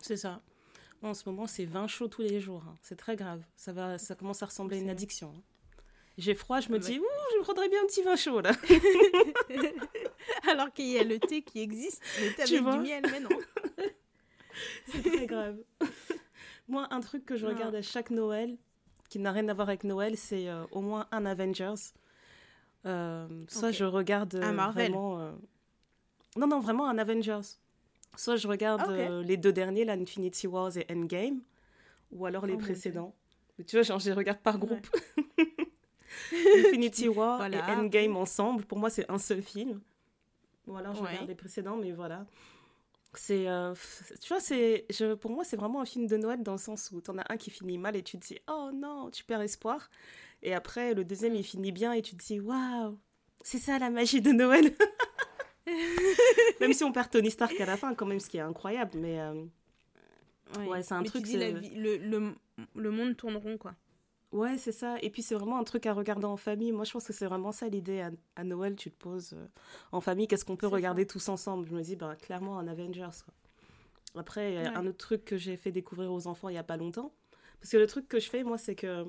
C'est 0.00 0.16
ça. 0.16 0.40
En 1.02 1.14
ce 1.14 1.28
moment, 1.28 1.46
c'est 1.46 1.64
20 1.64 1.88
chaud 1.88 2.06
tous 2.08 2.22
les 2.22 2.40
jours. 2.40 2.62
hein. 2.68 2.76
C'est 2.80 2.94
très 2.96 3.16
grave. 3.16 3.42
Ça, 3.56 3.72
va, 3.72 3.98
ça 3.98 4.14
commence 4.14 4.42
à 4.42 4.46
ressembler 4.46 4.76
à 4.76 4.80
une 4.80 4.88
addiction. 4.90 5.34
hein. 5.36 5.42
J'ai 6.19 6.35
froid, 6.35 6.61
je 6.61 6.69
me 6.70 6.79
dis, 6.79 6.99
ouh, 6.99 7.05
je 7.32 7.38
me 7.38 7.43
prendrais 7.43 7.69
bien 7.69 7.82
un 7.82 7.87
petit 7.87 8.03
vin 8.03 8.17
chaud 8.17 8.41
là. 8.41 8.53
Alors 10.50 10.73
qu'il 10.73 10.87
y 10.88 10.99
a 10.99 11.05
le 11.05 11.19
thé 11.19 11.43
qui 11.43 11.61
existe, 11.61 12.03
le 12.20 12.29
thé 12.35 12.44
Tu 12.44 12.56
avec 12.59 12.73
du 12.75 12.79
miel, 12.81 13.03
mais 13.11 13.20
non. 13.20 13.31
C'est 14.88 15.03
très 15.03 15.26
grave. 15.26 15.56
Moi, 16.69 16.87
un 16.91 17.00
truc 17.00 17.25
que 17.25 17.37
je 17.37 17.47
Non. 17.47 17.55
regarde 17.55 17.75
à 17.75 17.82
chaque 17.82 18.11
Noël, 18.11 18.56
qui 19.09 19.19
n'a 19.19 19.32
rien 19.32 19.49
à 19.49 19.55
voir 19.55 19.69
avec 19.69 19.85
Noël, 19.85 20.17
c'est 20.17 20.49
euh, 20.49 20.64
au 20.70 20.81
moins 20.81 21.06
un 21.12 21.25
Avengers. 21.26 21.75
Euh, 22.87 23.26
soit 23.49 23.70
je 23.73 23.85
regarde 23.85 24.35
euh, 24.35 24.43
Un 24.43 24.53
Marvel. 24.53 24.91
vraiment. 24.91 25.20
euh, 25.20 25.32
Non, 26.37 26.47
non, 26.47 26.61
vraiment 26.61 26.88
un 26.88 26.99
Avengers. 26.99 27.41
Soit 28.17 28.37
je 28.37 28.47
regarde 28.49 28.82
Ah, 28.85 28.91
euh, 28.91 29.23
les 29.23 29.37
deux 29.38 29.53
derniers, 29.53 29.85
là, 29.87 29.94
Infinity 29.94 30.47
Wars 30.47 30.76
et 30.76 30.87
Endgame, 30.91 31.41
ou 32.11 32.26
alors 32.26 32.44
les 32.47 32.53
Oh 32.55 32.56
Dieu. 32.56 32.64
précédents. 32.67 33.14
Mais 33.59 33.64
tu 33.64 33.76
vois, 33.76 33.82
genre, 33.82 33.99
je 33.99 34.06
les 34.06 34.12
regarde 34.12 34.41
par 34.41 34.62
Ouais. 34.62 34.81
Infinity 36.56 37.09
War 37.09 37.38
Voilà. 37.38 37.59
et 37.59 37.73
Endgame 37.76 38.17
ensemble, 38.17 38.64
pour 38.64 38.79
moi, 38.79 38.91
c'est 38.91 39.11
un 39.11 39.19
seul 39.19 39.43
film. 39.43 39.81
Ou 40.67 40.76
alors 40.76 40.94
je 40.94 41.03
Ouais. 41.03 41.09
regarde 41.11 41.29
les 41.29 41.35
précédents, 41.35 41.76
mais 41.76 41.93
voilà. 41.93 42.25
C'est, 43.14 43.47
euh, 43.49 43.75
tu 44.23 44.29
vois, 44.29 44.41
c'est, 44.41 44.87
je, 44.91 45.14
pour 45.14 45.31
moi, 45.32 45.44
c'est 45.44 45.56
vraiment 45.56 45.81
un 45.82 45.85
film 45.85 46.06
de 46.06 46.17
Noël 46.17 46.43
dans 46.43 46.53
le 46.53 46.59
sens 46.59 46.91
où 46.93 47.00
t'en 47.03 47.19
as 47.19 47.31
un 47.31 47.37
qui 47.37 47.50
finit 47.50 47.76
mal 47.76 47.94
et 47.97 48.03
tu 48.03 48.19
te 48.19 48.26
dis, 48.26 48.38
oh 48.49 48.70
non, 48.73 49.11
tu 49.11 49.23
perds 49.25 49.43
espoir. 49.43 49.91
Et 50.43 50.55
après, 50.55 50.94
le 50.94 51.05
deuxième, 51.05 51.35
il 51.35 51.44
finit 51.44 51.73
bien 51.73 51.93
et 51.93 52.00
tu 52.00 52.17
te 52.17 52.25
dis, 52.25 52.41
waouh, 52.41 52.99
c'est 53.43 53.59
ça 53.59 53.79
la 53.79 53.91
magie 53.91 54.23
de 54.23 54.32
Noël. 54.32 54.73
même 56.61 56.73
si 56.73 56.85
on 56.85 56.93
perd 56.93 57.11
Tony 57.11 57.31
Stark 57.31 57.59
à 57.61 57.67
la 57.67 57.76
fin, 57.76 57.94
quand 57.94 58.06
même, 58.06 58.20
ce 58.20 58.29
qui 58.29 58.38
est 58.38 58.41
incroyable, 58.41 58.93
mais 58.99 59.20
euh, 59.20 59.44
Ouais, 60.67 60.82
c'est 60.82 60.94
un 60.94 61.03
Mais 61.03 61.09
truc, 61.09 61.23
Tu 61.25 61.31
dis 61.32 61.37
la 61.38 61.50
vie- 61.50 61.70
le, 61.75 61.97
le, 61.99 62.35
le 62.76 62.91
monde 62.91 63.17
tourne 63.17 63.37
rond 63.37 63.56
quoi. 63.59 63.75
Ouais, 64.32 64.58
c'est 64.58 64.73
ça. 64.73 64.96
Et 65.02 65.11
puis, 65.11 65.23
c'est 65.23 65.34
vraiment 65.34 65.58
un 65.58 65.64
truc 65.64 65.87
à 65.87 65.93
regarder 65.93 66.25
en 66.26 66.37
famille. 66.37 66.73
Moi, 66.73 66.84
je 66.84 66.93
pense 66.93 67.06
que 67.06 67.12
c'est 67.12 67.26
vraiment 67.26 67.52
ça 67.52 67.69
l'idée. 67.69 68.00
À, 68.00 68.11
à 68.37 68.44
Noël, 68.44 68.76
tu 68.76 68.90
te 68.90 68.96
poses 68.99 69.32
euh, 69.34 69.46
en 69.93 70.00
famille, 70.00 70.26
qu'est-ce 70.29 70.44
qu'on 70.44 70.56
peut 70.56 70.67
regarder 70.67 71.06
tous 71.06 71.29
ensemble? 71.29 71.67
Je 71.69 71.75
me 71.75 71.82
dis, 71.82 71.96
bah, 71.96 72.17
clairement, 72.17 72.58
un 72.58 72.67
Avengers. 72.69 73.08
quoi. 73.25 73.34
Après, 74.20 74.56
euh, 74.56 74.62
Ouais. 74.62 74.76
un 74.76 74.87
autre 74.87 74.99
truc 74.99 75.25
que 75.25 75.37
j'ai 75.38 75.56
fait 75.56 75.73
découvrir 75.73 76.12
aux 76.12 76.26
enfants 76.26 76.49
il 76.49 76.55
y 76.55 76.58
a 76.58 76.62
pas 76.64 76.76
longtemps. 76.76 77.12
Parce 77.61 77.70
que 77.73 77.76
le 77.76 77.87
truc 77.87 78.08
que 78.08 78.19
je 78.20 78.29
fais, 78.29 78.43
moi, 78.43 78.58
c'est 78.58 78.75
que 78.75 79.05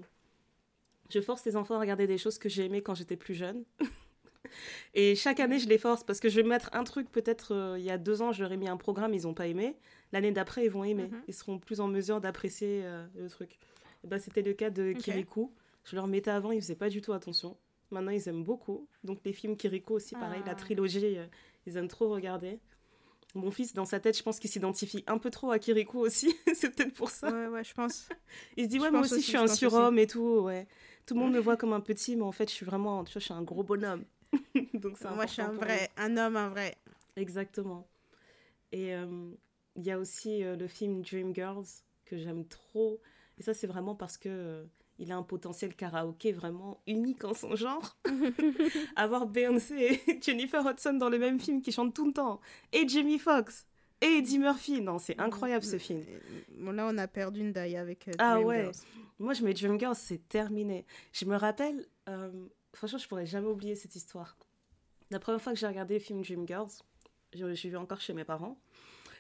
je 1.10 1.20
force 1.20 1.44
les 1.46 1.56
enfants 1.58 1.76
à 1.76 1.80
regarder 1.80 2.08
des 2.08 2.18
choses 2.18 2.38
que 2.38 2.48
j'ai 2.50 2.66
aimées 2.66 2.82
quand 2.82 2.96
j'étais 2.96 3.18
plus 3.18 3.34
jeune. 3.34 3.64
Et 4.94 5.16
chaque 5.16 5.40
année, 5.40 5.58
je 5.58 5.68
les 5.68 5.78
force 5.78 6.04
parce 6.04 6.20
que 6.20 6.30
je 6.30 6.36
vais 6.40 6.48
mettre 6.48 6.70
un 6.74 6.84
truc, 6.84 7.10
peut-être 7.12 7.54
euh, 7.56 7.80
il 7.80 7.84
y 7.84 7.90
a 7.90 7.98
deux 7.98 8.22
ans, 8.22 8.32
j'aurais 8.32 8.58
mis 8.58 8.68
un 8.68 8.78
programme, 8.78 9.14
ils 9.14 9.24
n'ont 9.24 9.34
pas 9.34 9.48
aimé. 9.48 9.76
L'année 10.12 10.32
d'après, 10.32 10.66
ils 10.66 10.70
vont 10.70 10.84
aimer. 10.84 11.08
Mhm. 11.08 11.22
Ils 11.28 11.34
seront 11.34 11.58
plus 11.60 11.80
en 11.82 11.88
mesure 11.88 12.22
d'apprécier 12.22 12.82
euh, 12.84 13.06
le 13.16 13.30
truc. 13.30 13.58
Ben, 14.04 14.20
C'était 14.20 14.42
le 14.42 14.54
cas 14.54 14.70
de 14.70 14.92
Ok. 14.92 14.98
Kirikou. 15.00 15.52
Je 15.86 15.96
leur 15.96 16.08
mettais 16.08 16.32
avant, 16.32 16.52
ils 16.52 16.62
faisaient 16.62 16.76
pas 16.76 16.90
du 16.90 17.02
tout 17.02 17.14
attention. 17.14 17.58
Maintenant, 17.92 18.12
ils 18.12 18.28
aiment 18.30 18.44
beaucoup. 18.44 18.88
Donc, 19.04 19.20
les 19.26 19.34
films 19.34 19.56
Kirikou 19.58 19.94
aussi, 19.96 20.16
pareil, 20.16 20.42
la 20.46 20.54
Ah. 20.54 20.56
trilogie, 20.56 21.18
euh, 21.18 21.26
ils 21.66 21.78
aiment 21.78 21.88
trop 21.88 22.10
regarder. 22.10 22.60
Mon 23.36 23.50
fils, 23.52 23.74
dans 23.74 23.86
sa 23.86 24.00
tête, 24.00 24.16
je 24.18 24.24
pense 24.24 24.40
qu'il 24.40 24.50
s'identifie 24.50 25.04
un 25.08 25.18
peu 25.18 25.30
trop 25.30 25.52
à 25.52 25.60
Kirikou 25.60 26.00
aussi. 26.00 26.34
c'est 26.56 26.70
peut-être 26.76 26.94
pour 26.94 27.10
ça. 27.10 27.32
Ouais, 27.32 27.48
ouais, 27.48 27.64
je 27.64 27.74
pense. 27.74 28.08
Il 28.58 28.66
se 28.66 28.70
dit, 28.70 28.78
Je 28.78 28.82
ouais, 28.84 28.92
moi 28.92 29.02
aussi, 29.02 29.14
aussi, 29.16 29.22
je 29.24 29.28
suis 29.28 29.38
je 29.38 29.44
un 29.44 29.48
surhomme 29.48 29.98
et 30.00 30.08
tout, 30.08 30.40
ouais. 30.42 30.68
Tout 31.06 31.16
le 31.16 31.20
monde 31.20 31.34
me 31.34 31.40
voit 31.40 31.58
comme 31.58 31.74
un 31.74 31.82
petit, 31.82 32.16
mais 32.16 32.24
en 32.24 32.32
fait, 32.32 32.48
je 32.50 32.54
suis 32.54 32.66
vraiment, 32.66 33.04
tu 33.04 33.14
vois, 33.14 33.20
je 33.20 33.26
suis 33.26 33.34
un 33.34 33.42
gros 33.42 33.64
bonhomme. 33.64 34.06
Donc, 34.74 35.00
Moi, 35.02 35.26
je 35.26 35.32
suis 35.32 35.42
un 35.42 35.52
vrai, 35.52 35.90
un 35.98 36.16
homme, 36.18 36.38
un 36.38 36.50
vrai. 36.50 36.78
Exactement. 37.16 37.88
Et 38.72 38.94
euh, 38.96 39.32
il 39.76 39.84
y 39.84 39.92
a 39.92 40.00
aussi 40.00 40.44
euh, 40.44 40.56
le 40.56 40.68
film 40.68 41.02
Dreamgirls 41.02 41.66
que 42.06 42.18
j'aime 42.18 42.46
trop. 42.48 43.00
Et 43.38 43.44
ça, 43.44 43.54
c'est 43.54 43.68
vraiment 43.68 43.96
parce 43.96 44.18
que 44.18 44.30
euh, 44.30 44.66
il 45.00 45.12
a 45.12 45.18
un 45.18 45.24
potentiel 45.24 45.76
karaoké 45.76 46.32
vraiment 46.32 46.82
unique 46.88 47.24
en 47.24 47.34
son 47.34 47.56
genre. 47.56 47.98
Avoir 48.96 49.28
Beyoncé 49.28 50.00
et 50.08 50.20
Jennifer 50.22 50.66
Hudson 50.66 50.94
dans 50.94 51.10
le 51.10 51.18
même 51.18 51.40
film 51.40 51.62
qui 51.62 51.72
chantent 51.72 51.94
tout 51.94 52.06
le 52.06 52.14
temps. 52.14 52.40
Et 52.72 52.88
Jamie 52.88 53.20
Foxx. 53.20 53.66
Et 54.02 54.18
Eddie 54.18 54.40
Murphy. 54.40 54.82
Non, 54.82 55.00
c'est 55.00 55.20
incroyable 55.20 55.64
ce 55.64 55.78
film. 55.78 56.04
Bon, 56.60 56.72
là, 56.72 56.88
on 56.92 56.98
a 56.98 57.08
perdu 57.08 57.40
une 57.40 57.54
daille 57.54 57.78
avec 57.78 58.08
euh, 58.10 58.14
Ah 58.20 58.40
ouais. 58.40 58.70
Moi, 59.18 59.34
je 59.34 59.44
mets 59.44 59.54
Dreamgirls, 59.54 59.96
c'est 59.96 60.28
terminé. 60.28 60.86
Je 61.14 61.26
me 61.26 61.38
rappelle, 61.38 61.86
euh, 62.10 62.48
franchement, 62.74 62.98
je 63.00 63.08
pourrais 63.08 63.26
jamais 63.26 63.48
oublier 63.48 63.76
cette 63.76 63.96
histoire. 63.96 64.38
La 65.10 65.20
première 65.20 65.42
fois 65.42 65.54
que 65.54 65.60
j'ai 65.60 65.68
regardé 65.68 65.94
le 65.94 66.00
film 66.02 66.22
Dreamgirls, 66.22 66.84
je, 67.34 67.54
je 67.54 67.62
vivais 67.62 67.78
encore 67.78 68.02
chez 68.02 68.14
mes 68.14 68.26
parents. 68.26 68.58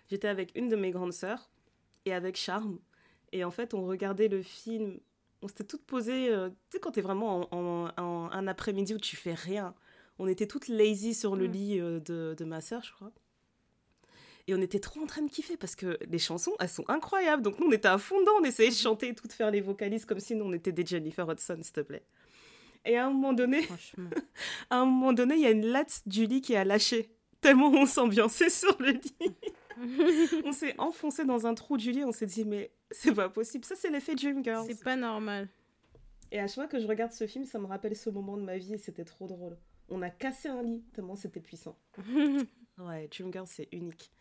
J'étais 0.09 0.27
avec 0.27 0.51
une 0.55 0.67
de 0.67 0.75
mes 0.75 0.91
grandes 0.91 1.13
sœurs 1.13 1.49
et 2.05 2.13
avec 2.13 2.35
Charme. 2.35 2.79
Et 3.33 3.43
en 3.43 3.51
fait, 3.51 3.73
on 3.73 3.85
regardait 3.85 4.27
le 4.29 4.41
film. 4.41 4.99
On 5.41 5.47
s'était 5.49 5.65
toutes 5.65 5.83
posées. 5.85 6.29
euh, 6.29 6.47
tu 6.49 6.55
sais, 6.69 6.79
quand 6.79 6.91
t'es 6.91 7.01
vraiment 7.01 7.49
en, 7.51 7.57
en- 7.57 7.89
en- 7.97 8.31
un 8.31 8.47
après-midi 8.47 8.93
où 8.93 8.99
tu 8.99 9.15
fais 9.17 9.33
rien. 9.33 9.73
On 10.19 10.27
était 10.27 10.47
toutes 10.47 10.67
lazy 10.69 11.13
sur 11.13 11.35
le 11.35 11.47
Mm. 11.47 11.51
lit 11.51 11.79
euh, 11.81 11.99
de, 11.99 12.35
de 12.37 12.45
ma 12.45 12.61
sœur, 12.61 12.81
je 12.83 12.93
crois. 12.93 13.11
Et 14.47 14.53
on 14.53 14.61
était 14.61 14.79
trop 14.79 15.01
en 15.01 15.05
train 15.07 15.21
de 15.23 15.29
kiffer 15.31 15.57
parce 15.57 15.75
que 15.75 15.97
les 16.09 16.19
chansons, 16.19 16.51
elles 16.59 16.69
sont 16.69 16.83
incroyables. 16.89 17.41
Donc 17.41 17.59
nous, 17.59 17.67
on 17.67 17.71
était 17.71 17.87
à 17.87 17.97
fond 17.97 18.19
dedans, 18.19 18.33
on 18.39 18.43
essayait 18.43 18.69
de 18.69 18.75
chanter 18.75 19.07
et 19.09 19.15
tout, 19.15 19.27
de 19.27 19.33
faire 19.33 19.49
les 19.51 19.61
vocalises 19.61 20.05
comme 20.05 20.19
si 20.19 20.35
nous, 20.35 20.45
on 20.45 20.53
était 20.53 20.71
des 20.71 20.85
Jennifer 20.85 21.29
Hudson, 21.29 21.57
s'il 21.61 21.73
te 21.73 21.81
plaît. 21.81 22.03
Et 22.85 22.97
à 22.97 23.07
un 23.07 23.09
moment 23.09 23.31
donné, 23.33 23.61
à 24.69 24.77
un 24.79 24.85
moment 24.85 25.13
donné, 25.13 25.35
il 25.35 25.41
y 25.41 25.45
a 25.45 25.51
une 25.51 25.65
latte 25.65 26.01
du 26.05 26.25
lit 26.25 26.41
qui 26.41 26.55
a 26.55 26.63
lâché. 26.65 27.09
Tellement 27.41 27.69
on 27.69 27.85
s'ambiançait 27.85 28.49
sur 28.49 28.77
le 28.79 28.91
lit. 28.91 29.15
on 30.45 30.51
s'est 30.51 30.75
enfoncé 30.79 31.25
dans 31.25 31.45
un 31.45 31.53
trou 31.53 31.77
du 31.77 31.91
lit, 31.91 32.03
on 32.03 32.11
s'est 32.11 32.25
dit, 32.25 32.45
mais 32.45 32.71
c'est 32.91 33.13
pas 33.13 33.29
possible. 33.29 33.65
Ça, 33.65 33.75
c'est 33.75 33.89
l'effet 33.89 34.15
Dreamgirls. 34.15 34.65
C'est 34.67 34.83
pas 34.83 34.95
normal. 34.95 35.49
Et 36.31 36.39
à 36.39 36.47
chaque 36.47 36.55
fois 36.55 36.67
que 36.67 36.79
je 36.79 36.87
regarde 36.87 37.11
ce 37.11 37.27
film, 37.27 37.45
ça 37.45 37.59
me 37.59 37.65
rappelle 37.65 37.95
ce 37.95 38.09
moment 38.09 38.37
de 38.37 38.43
ma 38.43 38.57
vie 38.57 38.73
et 38.73 38.77
c'était 38.77 39.05
trop 39.05 39.27
drôle. 39.27 39.57
On 39.89 40.01
a 40.01 40.09
cassé 40.09 40.49
un 40.49 40.63
lit, 40.63 40.83
tellement 40.93 41.15
c'était 41.15 41.39
puissant. 41.39 41.77
ouais, 42.79 43.07
Dreamgirls, 43.07 43.47
c'est 43.47 43.67
unique. 43.71 44.11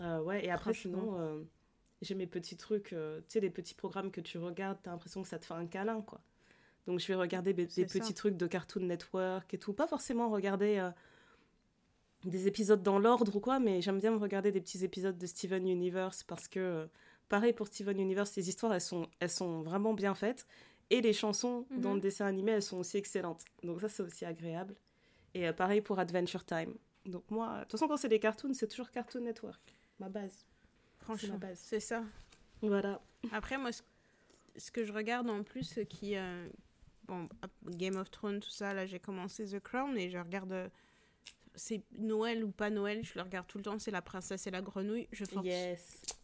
Euh, 0.00 0.22
ouais, 0.22 0.44
et 0.44 0.50
après, 0.50 0.72
sinon, 0.72 1.18
euh, 1.18 1.42
j'ai 2.00 2.14
mes 2.14 2.26
petits 2.26 2.56
trucs, 2.56 2.92
euh, 2.92 3.20
tu 3.20 3.24
sais, 3.28 3.40
des 3.40 3.50
petits 3.50 3.74
programmes 3.74 4.10
que 4.10 4.20
tu 4.20 4.38
regardes, 4.38 4.78
t'as 4.82 4.92
l'impression 4.92 5.22
que 5.22 5.28
ça 5.28 5.38
te 5.38 5.44
fait 5.44 5.54
un 5.54 5.66
câlin, 5.66 6.00
quoi. 6.02 6.20
Donc, 6.86 7.00
je 7.00 7.06
vais 7.08 7.14
regarder 7.14 7.52
des, 7.52 7.66
petits 7.66 8.14
trucs 8.14 8.36
de 8.36 8.46
Cartoon 8.46 8.82
Network 8.86 9.52
et 9.52 9.58
tout. 9.58 9.72
Pas 9.72 9.86
forcément 9.86 10.30
regarder 10.30 10.90
des 12.24 12.46
épisodes 12.46 12.82
dans 12.82 12.98
l'ordre 12.98 13.34
ou 13.34 13.40
quoi, 13.40 13.58
mais 13.58 13.80
j'aime 13.80 13.98
bien 13.98 14.10
me 14.10 14.18
regarder 14.18 14.52
des 14.52 14.60
petits 14.60 14.84
épisodes 14.84 15.16
de 15.16 15.26
Steven 15.26 15.66
Universe 15.66 16.22
parce 16.22 16.48
que, 16.48 16.88
pareil 17.28 17.52
pour 17.52 17.66
Steven 17.66 17.98
Universe, 17.98 18.36
les 18.36 18.48
histoires, 18.48 18.74
elles 18.74 18.80
sont, 18.80 19.08
elles 19.20 19.30
sont 19.30 19.62
vraiment 19.62 19.94
bien 19.94 20.14
faites. 20.14 20.46
Et 20.90 21.00
les 21.00 21.12
chansons 21.12 21.66
dans 21.70 21.90
le 21.90 21.96
mhm. 21.96 22.00
dessin 22.00 22.26
animé, 22.26 22.52
elles 22.52 22.62
sont 22.62 22.78
aussi 22.78 22.96
excellentes. 22.96 23.44
Donc 23.62 23.80
ça, 23.80 23.88
c'est 23.88 24.02
aussi 24.02 24.24
agréable. 24.24 24.74
Et 25.34 25.46
euh, 25.46 25.52
pareil 25.52 25.80
pour 25.80 25.98
Adventure 26.00 26.44
Time. 26.44 26.74
Donc 27.06 27.30
moi, 27.30 27.58
de 27.58 27.60
toute 27.62 27.72
façon, 27.72 27.86
quand 27.86 27.96
c'est 27.96 28.08
des 28.08 28.18
cartoons, 28.18 28.52
c'est 28.52 28.66
toujours 28.66 28.90
Cartoon 28.90 29.20
Network. 29.20 29.60
Ma 30.00 30.08
base. 30.08 30.44
Franchement, 30.98 31.38
c'est 31.54 31.80
ça. 31.80 32.02
Voilà. 32.60 33.00
Après, 33.32 33.56
moi, 33.56 33.70
ce, 33.72 34.70
que 34.70 34.84
je 34.84 34.92
regarde 34.92 35.30
en 35.30 35.42
plus, 35.42 35.78
qui... 35.88 36.16
Euh, 36.16 36.48
bon, 37.04 37.28
Game 37.64 37.96
of 37.96 38.10
Thrones, 38.10 38.40
tout 38.40 38.50
ça, 38.50 38.74
là, 38.74 38.84
j'ai 38.84 38.98
commencé 38.98 39.46
The 39.46 39.60
Crown 39.60 39.96
et 39.96 40.10
je 40.10 40.18
regarde... 40.18 40.52
Euh, 40.52 40.68
c'est 41.54 41.82
Noël 41.98 42.44
ou 42.44 42.50
pas 42.50 42.70
Noël, 42.70 43.04
je 43.04 43.14
le 43.14 43.22
regarde 43.22 43.46
tout 43.46 43.58
le 43.58 43.64
temps, 43.64 43.78
c'est 43.78 43.90
La 43.90 44.02
Princesse 44.02 44.46
et 44.46 44.50
la 44.50 44.62
Grenouille. 44.62 45.08
Je 45.12 45.24
force 45.24 45.46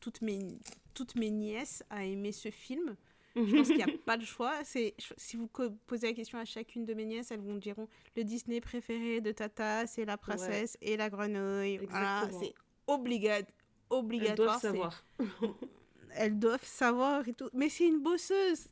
toutes, 0.00 0.22
mes, 0.22 0.58
toutes 0.94 1.14
mes 1.16 1.30
nièces 1.30 1.82
à 1.90 2.04
aimer 2.04 2.32
ce 2.32 2.50
film. 2.50 2.96
Je 3.36 3.54
pense 3.54 3.66
qu'il 3.66 3.76
n'y 3.76 3.82
a 3.82 3.98
pas 4.06 4.16
de 4.16 4.24
choix. 4.24 4.64
C'est, 4.64 4.94
si 5.18 5.36
vous 5.36 5.46
posez 5.86 6.06
la 6.06 6.14
question 6.14 6.38
à 6.38 6.46
chacune 6.46 6.86
de 6.86 6.94
mes 6.94 7.04
nièces, 7.04 7.30
elles 7.30 7.40
vous 7.40 7.58
diront 7.58 7.86
le 8.16 8.24
Disney 8.24 8.62
préféré 8.62 9.20
de 9.20 9.30
Tata, 9.30 9.86
c'est 9.86 10.06
la 10.06 10.16
princesse 10.16 10.78
et 10.80 10.96
la 10.96 11.10
grenouille. 11.10 11.76
Voilà, 11.90 12.30
c'est 12.40 12.54
obligatoire. 12.86 13.52
Obligatoire. 13.90 14.58
Elles 14.64 14.72
doivent 14.72 14.72
savoir. 14.72 15.04
elles 16.16 16.38
doivent 16.38 16.64
savoir 16.64 17.28
et 17.28 17.34
tout. 17.34 17.50
Mais 17.52 17.68
c'est 17.68 17.86
une 17.86 18.02
bosseuse. 18.02 18.68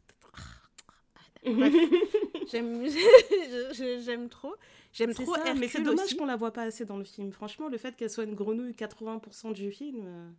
j'aime, 2.51 2.85
j'aime 4.03 4.29
trop. 4.29 4.55
J'aime 4.93 5.13
trop 5.13 5.35
ça, 5.35 5.55
Mais 5.55 5.69
c'est 5.69 5.83
dommage 5.83 6.17
qu'on 6.17 6.27
la 6.27 6.37
voit 6.37 6.53
pas 6.53 6.63
assez 6.63 6.85
dans 6.85 6.97
le 6.97 7.05
film. 7.05 7.33
Franchement, 7.33 7.69
le 7.69 7.79
fait 7.79 7.97
qu'elle 7.97 8.11
soit 8.11 8.25
une 8.25 8.35
grenouille 8.35 8.73
80% 8.73 9.53
du 9.53 9.71
film, 9.73 10.03
euh, 10.07 10.31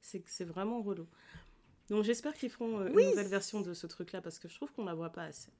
c'est, 0.00 0.22
c'est 0.26 0.44
vraiment 0.44 0.80
relou. 0.80 1.06
Donc 1.90 2.04
j'espère 2.04 2.34
qu'ils 2.34 2.50
feront 2.50 2.80
euh, 2.80 2.88
une 2.88 3.10
nouvelle 3.10 3.26
version 3.26 3.60
de 3.60 3.74
ce 3.74 3.86
truc-là 3.86 4.22
parce 4.22 4.38
que 4.38 4.48
je 4.48 4.54
trouve 4.54 4.72
qu'on 4.72 4.84
la 4.84 4.94
voit 4.94 5.10
pas 5.10 5.24
assez. 5.24 5.50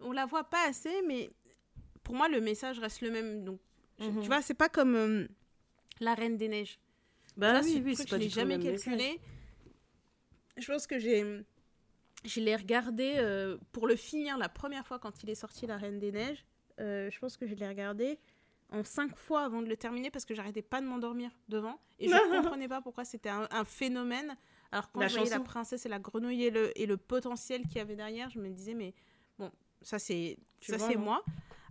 On 0.00 0.12
la 0.12 0.26
voit 0.26 0.44
pas 0.44 0.68
assez, 0.68 1.02
mais 1.06 1.30
pour 2.02 2.14
moi 2.14 2.28
le 2.28 2.40
message 2.40 2.78
reste 2.78 3.00
le 3.00 3.10
même. 3.10 3.44
Donc 3.44 3.60
tu 3.98 4.04
mhm. 4.04 4.22
vois, 4.22 4.42
c'est 4.42 4.54
pas 4.54 4.68
comme 4.68 4.94
euh, 4.96 5.26
la 6.00 6.14
Reine 6.14 6.36
des 6.36 6.48
Neiges. 6.48 6.78
Bah 7.36 7.60
oui, 7.62 7.80
oui, 7.84 7.96
c'est 7.96 8.08
pas 8.08 8.16
je 8.16 8.22
l'ai 8.22 8.28
jamais 8.28 8.58
calculé. 8.58 9.20
Je 10.58 10.66
pense 10.70 10.86
que 10.86 10.98
j'ai 10.98 11.44
je 12.24 12.40
l'ai 12.40 12.56
regardé 12.56 13.14
euh, 13.16 13.58
pour 13.72 13.86
le 13.86 13.96
finir 13.96 14.38
la 14.38 14.48
première 14.48 14.86
fois 14.86 14.98
quand 14.98 15.22
il 15.22 15.30
est 15.30 15.34
sorti 15.34 15.66
La 15.66 15.76
Reine 15.76 15.98
des 15.98 16.12
Neiges. 16.12 16.44
je 16.78 17.18
pense 17.18 17.36
que 17.36 17.46
je 17.46 17.54
l'ai 17.54 17.68
regardé 17.68 18.18
en 18.70 18.82
cinq 18.84 19.16
fois 19.16 19.42
avant 19.44 19.62
de 19.62 19.68
le 19.68 19.76
terminer 19.76 20.10
parce 20.10 20.24
que 20.24 20.34
j'arrêtais 20.34 20.62
pas 20.62 20.80
de 20.80 20.86
m'endormir 20.86 21.30
devant 21.48 21.78
et 21.98 22.08
je 22.08 22.14
ne 22.14 22.40
comprenais 22.42 22.68
pas 22.68 22.80
pourquoi 22.80 23.04
c'était 23.04 23.28
un, 23.28 23.64
phénomène 23.64 24.36
alors 24.72 24.90
quand 24.90 25.00
la 25.00 25.08
je 25.08 25.18
voyais 25.18 25.30
la 25.30 25.40
princesse 25.40 25.84
et 25.84 25.88
la 25.88 25.98
grenouille 25.98 26.44
et 26.44 26.50
le, 26.50 26.78
et 26.80 26.86
le 26.86 26.96
potentiel 26.96 27.62
qu'il 27.62 27.76
y 27.76 27.80
avait 27.80 27.94
derrière, 27.94 28.30
je 28.30 28.38
me 28.38 28.48
disais, 28.48 28.72
mais 28.72 28.94
bon, 29.38 29.50
ça 29.82 29.98
c'est 29.98 30.38
ça 30.60 30.78
c'est 30.78 30.96
moi. 30.96 31.22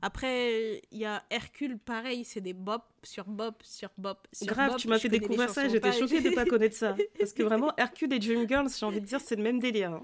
Après, 0.01 0.81
il 0.91 0.97
y 0.97 1.05
a 1.05 1.23
Hercule, 1.29 1.77
pareil, 1.77 2.25
c'est 2.25 2.41
des 2.41 2.53
bop 2.53 2.83
sur 3.03 3.25
bop 3.25 3.61
sur 3.63 3.89
bop 3.97 4.27
sur 4.33 4.47
Grave, 4.47 4.75
tu 4.77 4.87
m'as 4.87 4.97
fait 4.97 5.09
découvrir 5.09 5.49
ça, 5.49 5.67
j'étais 5.67 5.91
choquée 5.91 6.21
de 6.21 6.29
ne 6.29 6.35
pas 6.35 6.45
connaître 6.45 6.75
ça. 6.75 6.95
Parce 7.19 7.33
que 7.33 7.43
vraiment, 7.43 7.71
Hercule 7.77 8.11
et 8.13 8.19
Dreamgirls, 8.19 8.69
j'ai 8.77 8.85
envie 8.85 9.01
de 9.01 9.05
dire, 9.05 9.21
c'est 9.21 9.35
le 9.35 9.43
même 9.43 9.59
délire. 9.59 9.91
Hein. 9.91 10.03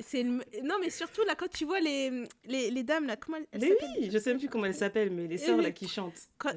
c'est 0.00 0.24
Non, 0.24 0.76
mais 0.80 0.90
surtout, 0.90 1.22
là, 1.24 1.36
quand 1.36 1.48
tu 1.48 1.64
vois 1.64 1.78
les, 1.78 2.24
les, 2.44 2.70
les 2.72 2.82
dames, 2.82 3.06
là, 3.06 3.16
comment 3.16 3.36
elles, 3.52 3.60
mais 3.60 3.76
oui, 3.98 4.10
je 4.10 4.18
sais 4.18 4.30
même 4.30 4.40
plus 4.40 4.48
comment 4.48 4.64
elles 4.64 4.74
s'appellent, 4.74 5.10
mais 5.10 5.28
les 5.28 5.38
sœurs, 5.38 5.62
là, 5.62 5.70
qui 5.70 5.88
chantent. 5.88 6.28
Quand, 6.36 6.50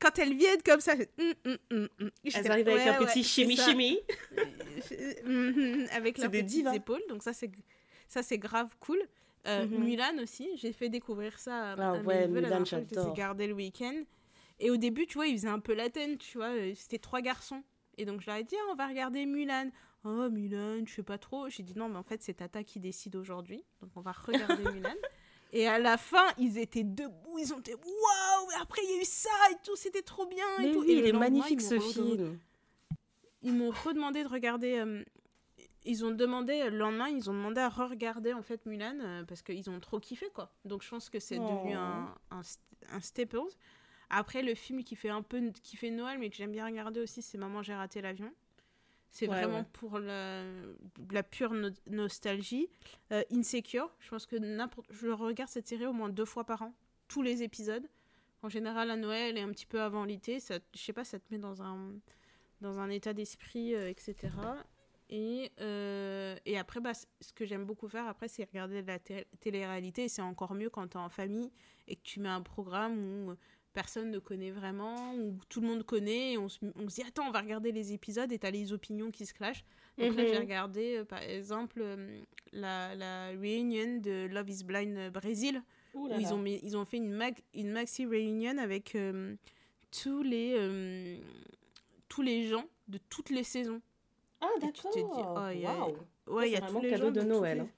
quand 0.00 0.18
elles 0.18 0.36
viennent 0.36 0.62
comme 0.62 0.80
ça, 0.80 0.94
hum, 0.94 1.56
hum, 1.70 1.88
elles 2.24 2.50
arrivent 2.50 2.68
avec 2.68 2.86
un 2.88 3.04
petit 3.04 3.22
chimie-chimie. 3.22 4.00
avec 5.92 6.18
leurs 6.18 6.30
petites 6.30 6.74
épaules, 6.74 7.02
donc 7.08 7.22
ça, 7.22 7.32
c'est 7.32 7.50
ça 8.08 8.22
c'est 8.22 8.38
grave 8.38 8.68
cool. 8.78 8.98
Euh, 9.46 9.66
mhm. 9.66 9.84
Mulan 9.84 10.18
aussi, 10.22 10.48
j'ai 10.56 10.72
fait 10.72 10.88
découvrir 10.88 11.38
ça 11.38 11.72
à, 11.72 11.94
ah, 11.94 12.02
ouais, 12.02 12.28
Mulan, 12.28 12.64
j'adore. 12.64 13.12
Gardé 13.14 13.46
le 13.46 13.54
week-end. 13.54 14.02
Et 14.60 14.70
au 14.70 14.76
début, 14.76 15.06
tu 15.06 15.14
vois, 15.14 15.26
ils 15.26 15.36
faisaient 15.36 15.48
un 15.48 15.58
peu 15.58 15.74
la 15.74 15.90
tu 15.90 16.38
vois, 16.38 16.50
euh, 16.50 16.72
c'était 16.76 16.98
trois 16.98 17.20
garçons. 17.20 17.62
Et 17.98 18.04
donc 18.04 18.20
je 18.20 18.26
leur 18.26 18.36
ai 18.36 18.44
dit, 18.44 18.54
ah, 18.58 18.70
on 18.70 18.74
va 18.76 18.86
regarder 18.86 19.26
Mulan. 19.26 19.70
Oh, 20.04 20.28
Mulan, 20.30 20.84
je 20.86 20.94
sais 20.94 21.02
pas 21.02 21.18
trop. 21.18 21.48
J'ai 21.48 21.62
dit, 21.62 21.74
non, 21.76 21.88
mais 21.88 21.98
en 21.98 22.02
fait, 22.02 22.22
c'est 22.22 22.34
Tata 22.34 22.62
qui 22.62 22.78
décide 22.78 23.16
aujourd'hui. 23.16 23.64
Donc 23.80 23.90
on 23.96 24.00
va 24.00 24.12
regarder 24.12 24.62
Mulan. 24.72 24.94
Et 25.52 25.66
à 25.66 25.78
la 25.78 25.98
fin, 25.98 26.26
ils 26.38 26.56
étaient 26.58 26.84
debout, 26.84 27.38
ils 27.38 27.52
ont 27.52 27.58
été 27.58 27.74
waouh, 27.74 28.48
après 28.60 28.80
il 28.84 28.90
y 28.90 28.98
a 28.98 29.02
eu 29.02 29.04
ça 29.04 29.28
et 29.50 29.56
tout, 29.62 29.76
c'était 29.76 30.00
trop 30.00 30.24
bien. 30.26 30.46
Et 30.62 30.72
tout. 30.72 30.82
il 30.86 31.06
est 31.06 31.12
magnifique 31.12 31.60
ce 31.60 31.78
film. 31.78 32.38
Ils 33.42 33.52
m'ont 33.52 33.70
redemandé 33.70 34.22
de 34.22 34.28
regarder 34.28 34.78
euh, 34.78 35.04
ils 35.84 36.04
ont 36.04 36.10
demandé 36.10 36.68
le 36.70 36.76
lendemain, 36.76 37.08
ils 37.08 37.28
ont 37.30 37.34
demandé 37.34 37.60
à 37.60 37.68
re-regarder 37.68 38.32
en 38.32 38.42
fait 38.42 38.64
Mulan 38.66 38.98
euh, 39.00 39.24
parce 39.24 39.42
qu'ils 39.42 39.68
ont 39.70 39.80
trop 39.80 39.98
kiffé 40.00 40.28
quoi. 40.34 40.52
Donc 40.64 40.82
je 40.82 40.88
pense 40.88 41.10
que 41.10 41.18
c'est 41.20 41.38
devenu 41.38 41.74
un, 41.74 42.14
un, 42.30 42.40
un 42.90 43.00
staples. 43.00 43.38
Après 44.10 44.42
le 44.42 44.54
film 44.54 44.84
qui 44.84 44.94
fait 44.96 45.08
un 45.08 45.22
peu 45.22 45.50
qui 45.62 45.76
fait 45.76 45.90
Noël 45.90 46.18
mais 46.18 46.30
que 46.30 46.36
j'aime 46.36 46.52
bien 46.52 46.66
regarder 46.66 47.00
aussi, 47.00 47.22
c'est 47.22 47.38
Maman 47.38 47.62
j'ai 47.62 47.74
raté 47.74 48.00
l'avion. 48.00 48.32
C'est 49.10 49.26
vraiment 49.26 49.64
pour 49.64 49.98
la, 49.98 50.42
la 51.10 51.22
pure 51.22 51.54
nostalgie. 51.86 52.68
Euh, 53.12 53.22
Insecure, 53.30 53.94
je 54.00 54.08
pense 54.08 54.24
que 54.24 54.36
je 54.90 55.08
regarde 55.08 55.50
cette 55.50 55.68
série 55.68 55.84
au 55.84 55.92
moins 55.92 56.08
deux 56.08 56.24
fois 56.24 56.44
par 56.44 56.62
an, 56.62 56.74
tous 57.08 57.20
les 57.20 57.42
épisodes. 57.42 57.86
En 58.42 58.48
général 58.48 58.90
à 58.90 58.96
Noël 58.96 59.36
et 59.36 59.42
un 59.42 59.50
petit 59.50 59.66
peu 59.66 59.82
avant 59.82 60.04
l'été, 60.04 60.40
ça, 60.40 60.58
je 60.74 60.80
sais 60.80 60.94
pas, 60.94 61.04
ça 61.04 61.18
te 61.18 61.24
met 61.30 61.38
dans 61.38 61.62
un 61.62 61.92
dans 62.62 62.78
un 62.78 62.88
état 62.90 63.12
d'esprit, 63.12 63.74
euh, 63.74 63.88
etc. 63.90 64.30
Et, 65.14 65.52
euh, 65.60 66.34
et 66.46 66.56
après, 66.56 66.80
bah, 66.80 66.94
ce 66.94 67.32
que 67.34 67.44
j'aime 67.44 67.66
beaucoup 67.66 67.86
faire, 67.86 68.08
après, 68.08 68.28
c'est 68.28 68.44
regarder 68.44 68.80
de 68.80 68.86
la 68.86 68.98
télé-réalité. 68.98 70.08
C'est 70.08 70.22
encore 70.22 70.54
mieux 70.54 70.70
quand 70.70 70.88
tu 70.88 70.96
es 70.96 71.00
en 71.00 71.10
famille 71.10 71.50
et 71.86 71.96
que 71.96 72.02
tu 72.02 72.18
mets 72.18 72.30
un 72.30 72.40
programme 72.40 73.28
où 73.28 73.34
personne 73.74 74.10
ne 74.10 74.18
connaît 74.18 74.50
vraiment, 74.50 75.14
où 75.14 75.38
tout 75.50 75.60
le 75.60 75.66
monde 75.66 75.82
connaît. 75.82 76.32
Et 76.32 76.38
on, 76.38 76.48
se, 76.48 76.60
on 76.76 76.88
se 76.88 76.94
dit, 76.94 77.02
attends, 77.06 77.28
on 77.28 77.30
va 77.30 77.42
regarder 77.42 77.72
les 77.72 77.92
épisodes 77.92 78.32
et 78.32 78.38
tu 78.38 78.46
as 78.46 78.50
les 78.50 78.72
opinions 78.72 79.10
qui 79.10 79.26
se 79.26 79.34
clashent. 79.34 79.66
Donc 79.98 80.16
là, 80.16 80.24
j'ai 80.24 80.32
mhm. 80.32 80.40
regardé, 80.40 80.96
euh, 80.96 81.04
par 81.04 81.20
exemple, 81.20 81.82
euh, 81.82 82.22
la, 82.52 82.94
la 82.94 83.26
réunion 83.38 83.98
de 84.00 84.28
Love 84.28 84.48
is 84.48 84.64
Blind 84.64 85.10
Brésil, 85.12 85.62
où 85.92 86.08
ils 86.18 86.32
ont, 86.32 86.42
ils 86.46 86.74
ont 86.74 86.86
fait 86.86 86.96
une, 86.96 87.12
mag, 87.12 87.38
une 87.52 87.70
maxi 87.70 88.06
réunion 88.06 88.56
avec 88.56 88.96
tous, 89.90 90.22
les, 90.22 91.20
tous 92.08 92.22
les 92.22 92.46
gens 92.46 92.64
de 92.88 92.96
toutes 93.10 93.28
les 93.28 93.44
saisons. 93.44 93.82
Ah, 94.42 94.48
d'accord. 94.60 94.92
Oh, 96.26 96.32
ouais, 96.34 96.48
il 96.48 96.52
y 96.52 96.56
a 96.56 96.60
vraiment 96.60 96.80
tous 96.80 96.84
les 96.84 96.90
cadeau 96.90 97.10
de 97.10 97.22
Noël. 97.22 97.60
Hein. 97.60 97.68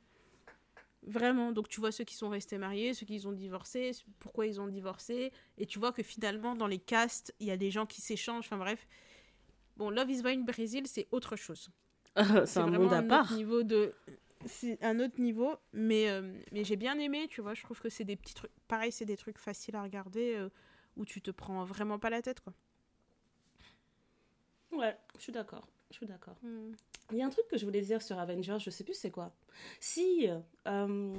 Vraiment, 1.06 1.52
donc 1.52 1.68
tu 1.68 1.80
vois 1.80 1.92
ceux 1.92 2.04
qui 2.04 2.14
sont 2.14 2.30
restés 2.30 2.56
mariés, 2.56 2.94
ceux 2.94 3.04
qui 3.04 3.26
ont 3.26 3.33
divorcé, 3.33 3.90
pourquoi 4.18 4.47
ils 4.47 4.59
ont 4.59 4.68
divorcé, 4.68 5.33
et 5.59 5.66
tu 5.66 5.78
vois 5.78 5.92
que 5.92 6.02
finalement 6.02 6.54
dans 6.54 6.66
les 6.66 6.78
castes, 6.78 7.35
il 7.40 7.47
y 7.47 7.50
a 7.50 7.59
des 7.59 7.71
gens 7.71 7.85
qui 7.85 8.00
s'échangent, 8.00 8.47
enfin 8.47 8.56
bref. 8.56 8.88
Bon, 9.76 9.90
Love 9.90 10.11
is 10.11 10.23
Blind 10.23 10.47
Brésil, 10.47 10.87
c'est 10.87 11.06
autre 11.11 11.37
chose. 11.37 11.68
c'est 12.47 12.61
un 12.61 12.68
monde 12.68 12.92
à 12.94 13.02
part. 13.02 13.30
Niveau 13.35 13.62
de... 13.62 13.94
C'est 14.47 14.83
un 14.83 14.99
autre 15.00 15.21
niveau, 15.21 15.56
mais, 15.75 16.09
euh, 16.09 16.23
mais 16.52 16.64
j'ai 16.64 16.76
bien 16.76 16.99
aimé, 16.99 17.26
tu 17.28 17.42
vois, 17.42 17.52
je 17.52 17.62
trouve 17.62 17.80
que 17.80 17.90
c'est 17.90 18.04
des 18.04 18.16
petits 18.16 18.35
trucs, 18.35 18.52
pareil, 18.66 18.92
c'est 18.92 19.04
des 19.04 19.16
trucs 19.18 19.38
faciles 19.38 19.76
à 19.76 19.83
regarder, 19.83 20.35
euh, 20.37 20.49
où 20.97 21.04
tu 21.04 21.21
te 21.21 21.30
prends 21.30 21.64
vraiment 21.64 21.99
pas 21.99 22.09
la 22.09 22.23
tête, 22.23 22.40
quoi. 22.40 22.54
Ouais, 24.73 24.97
je 25.16 25.23
suis 25.23 25.33
d'accord. 25.33 25.66
Je 25.94 25.98
suis 25.98 26.06
d'accord. 26.06 26.34
Hmm. 26.42 26.72
Il 27.12 27.18
y 27.18 27.22
a 27.22 27.26
un 27.26 27.30
truc 27.30 27.46
que 27.46 27.56
je 27.56 27.64
voulais 27.64 27.80
dire 27.80 28.02
sur 28.02 28.18
Avengers, 28.18 28.58
je 28.58 28.68
sais 28.68 28.82
plus 28.82 28.94
c'est 28.94 29.12
quoi. 29.12 29.32
Si, 29.78 30.28
euh, 30.66 31.14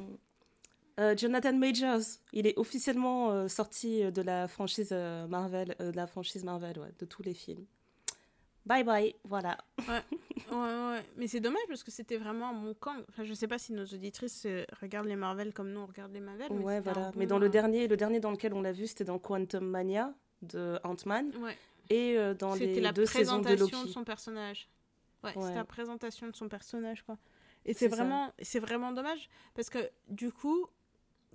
Euh, 0.97 1.13
Jonathan 1.17 1.53
Majors, 1.53 2.05
il 2.31 2.47
est 2.47 2.57
officiellement 2.57 3.31
euh, 3.31 3.47
sorti 3.49 4.09
de 4.11 4.21
la 4.21 4.47
franchise 4.47 4.91
Marvel, 5.29 5.75
de 5.79 5.91
la 5.91 6.07
franchise 6.07 6.45
Marvel, 6.45 6.79
ouais, 6.79 6.93
de 6.99 7.05
tous 7.05 7.21
les 7.21 7.33
films. 7.33 7.65
Bye 8.65 8.83
bye, 8.83 9.15
voilà. 9.25 9.57
Ouais, 9.79 10.03
ouais, 10.51 10.57
ouais. 10.57 11.05
Mais 11.17 11.27
c'est 11.27 11.41
dommage 11.41 11.67
parce 11.67 11.83
que 11.83 11.91
c'était 11.91 12.17
vraiment 12.17 12.53
mon 12.53 12.73
camp. 12.73 12.95
Enfin, 13.09 13.25
je 13.25 13.33
sais 13.33 13.47
pas 13.47 13.57
si 13.57 13.73
nos 13.73 13.85
auditrices 13.85 14.47
regardent 14.81 15.07
les 15.07 15.17
Marvel 15.17 15.53
comme 15.53 15.71
nous 15.71 15.81
on 15.81 15.85
regarde 15.85 16.13
les 16.13 16.21
Marvel. 16.21 16.47
Mais 16.51 16.63
ouais, 16.63 16.79
voilà. 16.81 17.11
mais 17.15 17.27
dans 17.27 17.39
le 17.39 17.49
dernier, 17.49 17.87
le 17.87 17.97
dernier 17.97 18.19
dans 18.21 18.31
lequel 18.31 18.53
on 18.53 18.61
l'a 18.61 18.71
vu, 18.71 18.87
c'était 18.87 19.05
dans 19.05 19.19
Quantum 19.19 19.65
Mania 19.65 20.13
de 20.41 20.79
Ant-Man. 20.83 21.31
Ouais. 21.41 21.57
Et 21.89 22.17
dans 22.39 22.55
les 22.55 22.81
deux 22.91 23.05
saisons 23.05 23.39
de 23.39 23.49
Loki. 23.49 23.65
C'était 23.65 23.71
la 23.71 23.73
présentation 23.73 23.83
de 23.83 23.89
son 23.89 24.03
personnage. 24.03 24.69
Ouais, 25.23 25.33
c'était 25.33 25.55
la 25.55 25.65
présentation 25.65 26.27
de 26.27 26.35
son 26.35 26.49
personnage, 26.49 27.03
quoi. 27.03 27.17
Et 27.65 27.73
c'est 27.73 27.87
vraiment, 27.87 28.31
c'est 28.39 28.59
vraiment 28.59 28.91
dommage 28.91 29.27
parce 29.55 29.69
que 29.69 29.89
du 30.07 30.31
coup, 30.31 30.67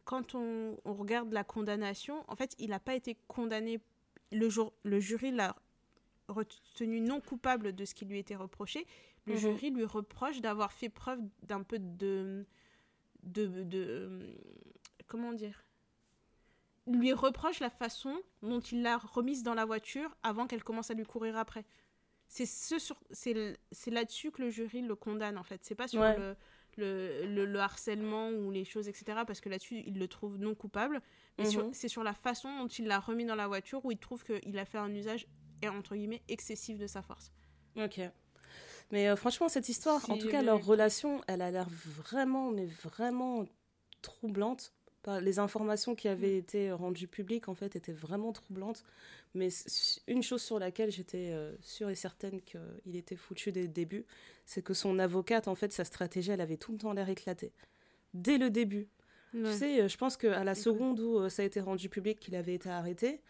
quand 0.04 0.35
on, 0.35 0.76
on 0.85 0.95
regarde 0.95 1.33
la 1.33 1.45
condamnation, 1.45 2.25
en 2.28 2.37
fait, 2.37 2.54
il 2.59 2.71
n'a 2.71 2.80
pas 2.80 2.95
été 2.95 3.16
condamné. 3.26 3.80
Le, 4.33 4.49
jour, 4.49 4.73
le 4.85 5.00
jury 5.00 5.33
l'a 5.33 5.57
retenu 6.28 7.00
non 7.00 7.21
coupable 7.21 7.75
de 7.75 7.85
ce 7.85 7.95
qui 7.95 8.04
lui 8.04 8.19
était 8.19 8.37
reproché. 8.37 8.87
Le 9.26 9.35
mhm. 9.35 9.40
jury 9.40 9.71
lui 9.71 9.85
reproche 9.85 10.40
d'avoir 10.40 10.73
fait 10.73 10.88
preuve 10.88 11.19
d'un 11.42 11.62
peu 11.62 11.78
de, 11.78 12.47
de, 13.23 13.64
de, 13.64 14.37
comment 15.07 15.33
dire 15.33 15.64
lui 16.92 17.12
reproche 17.12 17.61
la 17.61 17.70
façon 17.70 18.14
dont 18.42 18.61
il 18.61 18.82
l'a 18.82 18.99
remise 18.99 19.42
dans 19.42 19.54
la 19.54 19.64
voiture 19.64 20.14
avant 20.23 20.47
qu'elle 20.47 20.62
commence 20.62 20.90
à 20.90 20.94
lui 20.94 21.04
courir 21.04 21.37
après. 21.37 21.64
C'est 22.28 22.47
ce 22.47 22.78
sur 22.78 22.97
c'est 23.11 23.90
là-dessus 23.90 24.30
que 24.30 24.42
le 24.42 24.50
jury 24.50 24.82
le 24.82 24.94
condamne 24.94 25.37
en 25.37 25.42
fait. 25.42 25.64
C'est 25.64 25.75
pas 25.75 25.88
sur 25.88 26.02
le, 26.02 26.37
le, 26.76 27.44
le, 27.44 27.59
harcèlement 27.59 28.30
ou 28.30 28.50
les 28.50 28.64
choses 28.64 28.88
etc 28.88 29.23
parce 29.26 29.40
que 29.40 29.49
là-dessus 29.49 29.82
il 29.85 29.99
le 29.99 30.06
trouve 30.06 30.38
non 30.38 30.54
coupable. 30.54 31.00
Mais 31.38 31.49
mhm. 31.49 31.73
c'est 31.73 31.88
sur 31.88 32.04
la 32.04 32.14
façon 32.14 32.49
dont 32.59 32.68
il 32.68 32.87
l'a 32.87 33.00
remis 33.00 33.25
dans 33.25 33.35
la 33.35 33.49
voiture 33.49 33.85
où 33.85 33.90
il 33.90 33.99
trouve 33.99 34.25
qu'il 34.25 34.59
a 34.59 34.64
fait 34.64 34.78
un 34.78 34.94
usage 34.94 35.26
entre 35.64 35.97
guillemets 35.97 36.23
excessif 36.28 36.78
de 36.78 36.87
sa 36.87 37.02
force. 37.02 37.32
Ok. 37.76 38.00
Mais 38.92 39.09
euh, 39.09 39.16
franchement 39.16 39.49
cette 39.49 39.68
histoire 39.68 40.09
en 40.09 40.16
tout 40.16 40.28
cas 40.28 40.42
leur 40.42 40.64
relation 40.64 41.20
elle 41.26 41.42
a 41.42 41.50
l'air 41.50 41.68
vraiment 41.68 42.50
mais 42.50 42.66
vraiment 42.66 43.44
troublante 44.02 44.73
les 45.21 45.38
informations 45.38 45.95
qui 45.95 46.09
avaient 46.09 46.35
mm. 46.35 46.38
été 46.38 46.73
rendues 46.73 47.09
publiques 47.09 47.49
en 47.49 47.54
fait 47.54 47.76
étaient 47.76 47.92
vraiment 47.92 48.33
troublantes 48.33 48.85
mais 49.35 49.49
une 50.07 50.23
chose 50.23 50.42
sur 50.42 50.59
laquelle 50.59 50.90
j'étais 50.90 51.30
euh, 51.33 51.54
sûre 51.61 51.88
et 51.88 51.95
certaine 51.95 52.40
qu'il 52.42 52.97
était 52.97 53.16
foutu 53.16 53.52
dès 53.52 53.62
le 53.62 53.69
début 53.69 54.04
c'est 54.45 54.62
que 54.62 54.75
son 54.75 54.99
avocate 54.99 55.49
en 55.49 55.54
fait 55.54 55.73
sa 55.73 55.85
stratégie 55.85 56.30
elle 56.30 56.40
avait 56.40 56.57
tout 56.57 56.73
le 56.73 56.78
temps 56.78 56.92
l'air 56.92 57.09
éclatée 57.09 57.52
dès 58.14 58.38
le 58.38 58.50
début 58.50 58.88
tu 59.33 59.47
sais 59.52 59.80
euh, 59.80 59.88
je 59.88 59.97
pense 59.97 60.16
qu'à 60.16 60.42
la 60.45 60.54
seconde 60.54 61.00
où 61.00 61.19
euh, 61.19 61.28
ça 61.28 61.42
a 61.42 61.45
été 61.45 61.61
rendu 61.61 61.88
public 61.88 62.19
qu'il 62.19 62.35
avait 62.35 62.54
été 62.54 62.69
arrêté 62.69 63.23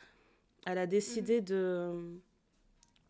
elle 0.66 0.78
a 0.78 0.86
décidé 0.86 1.40
mm. 1.40 1.44
de 1.44 2.20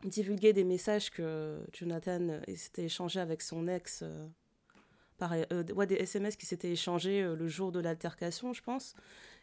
divulguer 0.03 0.53
des 0.53 0.63
messages 0.63 1.09
que 1.09 1.59
Jonathan 1.73 2.39
s'était 2.55 2.85
échangé 2.85 3.19
avec 3.19 3.41
son 3.41 3.67
ex 3.67 4.03
par 5.21 5.33
euh, 5.33 5.85
des 5.85 5.95
SMS 5.95 6.35
qui 6.35 6.47
s'étaient 6.47 6.71
échangés 6.71 7.21
euh, 7.21 7.35
le 7.35 7.47
jour 7.47 7.71
de 7.71 7.79
l'altercation, 7.79 8.53
je 8.53 8.63
pense. 8.63 8.95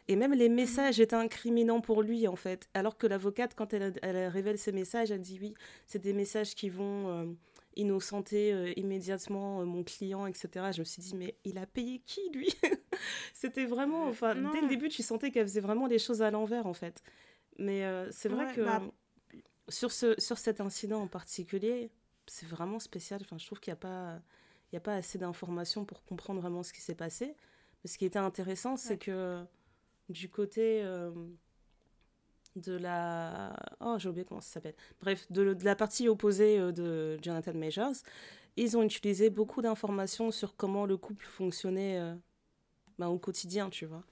Et 0.09 0.17
même 0.17 0.33
les 0.33 0.49
messages 0.49 0.99
étaient 0.99 1.15
incriminants 1.15 1.79
pour 1.79 2.01
lui, 2.01 2.27
en 2.27 2.35
fait. 2.35 2.67
Alors 2.73 2.97
que 2.97 3.07
l'avocate, 3.07 3.55
quand 3.55 3.73
elle, 3.73 3.93
elle, 4.01 4.27
révèle 4.27 4.57
ces 4.57 4.73
messages, 4.73 5.09
elle 5.09 5.21
dit 5.21 5.39
oui, 5.41 5.53
c'est 5.87 5.99
des 5.99 6.11
messages 6.11 6.53
qui 6.53 6.67
vont 6.67 7.07
euh, 7.07 7.25
innocenter 7.77 8.73
immédiatement 8.77 9.65
mon 9.65 9.85
client, 9.85 10.25
etc. 10.25 10.49
Je 10.73 10.79
me 10.79 10.83
suis 10.83 11.01
dit, 11.01 11.15
mais 11.15 11.37
il 11.45 11.57
a 11.57 11.65
payé 11.65 12.01
qui, 12.05 12.21
lui? 12.33 12.49
C'était 13.33 13.65
vraiment. 13.65 14.03
Enfin, 14.07 14.35
dès 14.35 14.59
le 14.59 14.67
début, 14.67 14.89
tu 14.89 15.01
sentais 15.01 15.31
qu'elle 15.31 15.47
faisait 15.47 15.61
vraiment 15.61 15.87
les 15.87 15.99
choses 15.99 16.21
à 16.21 16.29
l'envers, 16.29 16.65
en 16.65 16.73
fait. 16.73 17.01
Mais 17.57 17.85
c'est 18.11 18.29
vrai 18.29 18.53
que 18.53 18.61
bah 18.61 18.81
sur, 19.69 19.91
ce, 19.91 20.15
sur 20.17 20.37
cet 20.37 20.59
incident 20.59 21.01
en 21.01 21.07
particulier, 21.07 21.91
c'est 22.25 22.47
vraiment 22.47 22.79
spécial. 22.79 23.21
Enfin, 23.23 23.37
je 23.37 23.45
trouve 23.45 23.59
qu'il 23.59 23.71
n'y 23.71 23.77
a 23.77 23.81
pas 23.81 24.21
il 24.71 24.75
n'y 24.75 24.77
a 24.77 24.81
pas 24.81 24.95
assez 24.95 25.17
d'informations 25.17 25.83
pour 25.85 26.03
comprendre 26.03 26.39
vraiment 26.41 26.63
ce 26.63 26.73
qui 26.73 26.81
s'est 26.81 26.95
passé. 26.95 27.35
Mais 27.83 27.89
ce 27.89 27.97
qui 27.97 28.05
était 28.05 28.19
intéressant, 28.19 28.77
c'est 28.77 28.97
que 28.97 29.43
du 30.09 30.29
côté 30.29 30.81
euh, 30.83 31.11
de 32.55 32.73
la... 32.73 33.55
Oh, 33.79 33.95
j'ai 33.97 34.09
oublié 34.09 34.25
comment 34.25 34.41
ça 34.41 34.53
s'appelle. 34.53 34.75
Bref, 35.01 35.25
de, 35.31 35.55
la 35.63 35.75
partie 35.75 36.07
opposée 36.07 36.59
euh, 36.59 36.71
de 36.71 37.17
Jonathan 37.21 37.53
Majors, 37.53 37.95
ils 38.57 38.77
ont 38.77 38.83
utilisé 38.83 39.29
beaucoup 39.29 39.61
d'informations 39.61 40.31
sur 40.31 40.55
comment 40.55 40.85
le 40.85 40.97
couple 40.97 41.25
fonctionnait 41.25 41.99
euh, 41.99 42.13
bah, 42.99 43.09
au 43.09 43.17
quotidien, 43.17 43.69
tu 43.69 43.85
vois. 43.85 44.03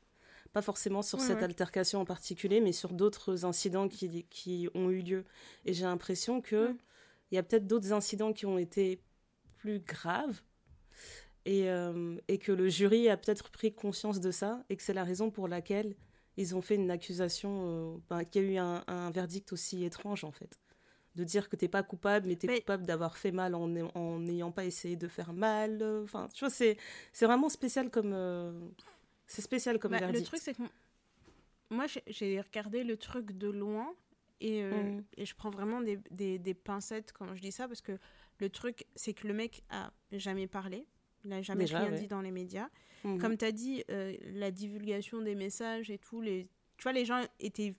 Pas 0.53 0.62
forcément 0.62 1.03
sur 1.03 1.19
cette 1.19 1.43
altercation 1.43 2.01
en 2.01 2.05
particulier, 2.05 2.62
mais 2.62 2.71
sur 2.71 2.93
d'autres 2.93 3.45
incidents 3.45 3.88
qui, 3.88 4.23
qui 4.23 4.69
ont 4.73 4.89
eu 4.89 5.01
lieu. 5.01 5.25
Et 5.65 5.73
j'ai 5.73 5.84
l'impression 5.84 6.41
que 6.41 6.75
il 7.29 7.36
y 7.36 7.38
a 7.38 7.43
peut-être 7.43 7.67
d'autres 7.67 7.91
incidents 7.91 8.34
qui 8.34 8.45
ont 8.45 8.58
été 8.58 9.01
plus 9.58 9.79
graves 9.79 10.41
et, 11.45 11.69
euh, 11.69 12.17
et 12.27 12.38
que 12.38 12.51
le 12.51 12.67
jury 12.67 13.07
a 13.10 13.17
peut-être 13.17 13.49
pris 13.49 13.73
conscience 13.73 14.19
de 14.19 14.31
ça 14.31 14.63
et 14.69 14.75
que 14.75 14.83
c'est 14.83 14.93
la 14.93 15.05
raison 15.05 15.31
pour 15.31 15.47
laquelle 15.47 15.95
ils 16.36 16.55
ont 16.55 16.62
fait 16.62 16.75
une 16.75 16.91
accusation, 16.91 17.63
euh, 17.65 17.97
ben, 18.10 18.23
qu'il 18.25 18.43
y 18.43 18.45
a 18.45 18.51
eu 18.51 18.57
un, 18.57 18.83
un, 18.88 19.12
verdict 19.12 19.53
aussi 19.53 19.83
étrange 19.86 20.23
en 20.23 20.31
fait. 20.31 20.60
De 21.15 21.23
dire 21.23 21.49
que 21.49 21.55
t'es 21.55 21.67
pas 21.69 21.81
coupable, 21.81 22.27
mais 22.27 22.36
t'es 22.36 22.47
es 22.47 22.60
coupable 22.60 22.86
d'avoir 22.86 23.17
fait 23.17 23.31
mal 23.31 23.55
en 23.55 23.67
n'ayant 24.19 24.51
pas 24.51 24.65
essayé 24.65 24.95
de 24.95 25.07
faire 25.07 25.33
mal. 25.33 25.81
Enfin, 26.03 26.27
tu 26.31 26.45
vois, 26.45 26.51
c'est 26.51 26.77
vraiment 27.21 27.49
spécial 27.49 27.89
comme. 27.89 28.13
Euh, 28.13 28.51
c'est 29.25 29.41
spécial 29.41 29.79
comme 29.79 29.93
bah, 29.93 29.99
verdict. 29.99 30.19
Le 30.19 30.25
truc, 30.27 30.39
c'est 30.39 30.53
que 30.53 30.62
moi, 31.71 31.86
j'ai 32.05 32.39
regardé 32.39 32.83
le 32.83 32.97
truc 32.97 33.36
de 33.36 33.49
loin 33.49 33.95
et, 34.39 34.63
mmh. 34.63 35.04
et 35.17 35.26
je 35.26 35.36
prends 35.36 35.50
vraiment 35.50 35.82
des, 35.82 36.00
des, 36.12 36.38
des, 36.38 36.54
pincettes 36.54 37.12
quand 37.12 37.34
je 37.34 37.41
dis 37.41 37.52
ça 37.52 37.67
parce 37.67 37.82
que 37.82 37.97
le 38.39 38.50
truc, 38.50 38.86
c'est 38.95 39.13
que 39.13 39.28
le 39.28 39.34
mec 39.34 39.63
a 39.69 39.91
jamais 40.12 40.47
parlé. 40.47 40.86
Il 41.23 41.32
n'a 41.32 41.41
jamais 41.41 41.65
rien 41.65 41.91
dit 41.91 42.08
dans 42.08 42.21
les 42.21 42.32
médias. 42.32 42.69
Mhm. 43.04 43.19
Comme 43.19 43.38
tu 43.38 43.45
as 43.45 43.52
dit, 43.52 43.84
euh, 43.89 44.15
la 44.34 44.52
divulgation 44.52 45.21
des 45.21 45.36
messages 45.36 45.89
et 45.89 45.97
tout, 45.97 46.21
les... 46.21 46.47
tu 46.78 46.84
vois, 46.84 46.93
les 46.93 47.06
gens 47.06 47.23
étaient 47.39 47.76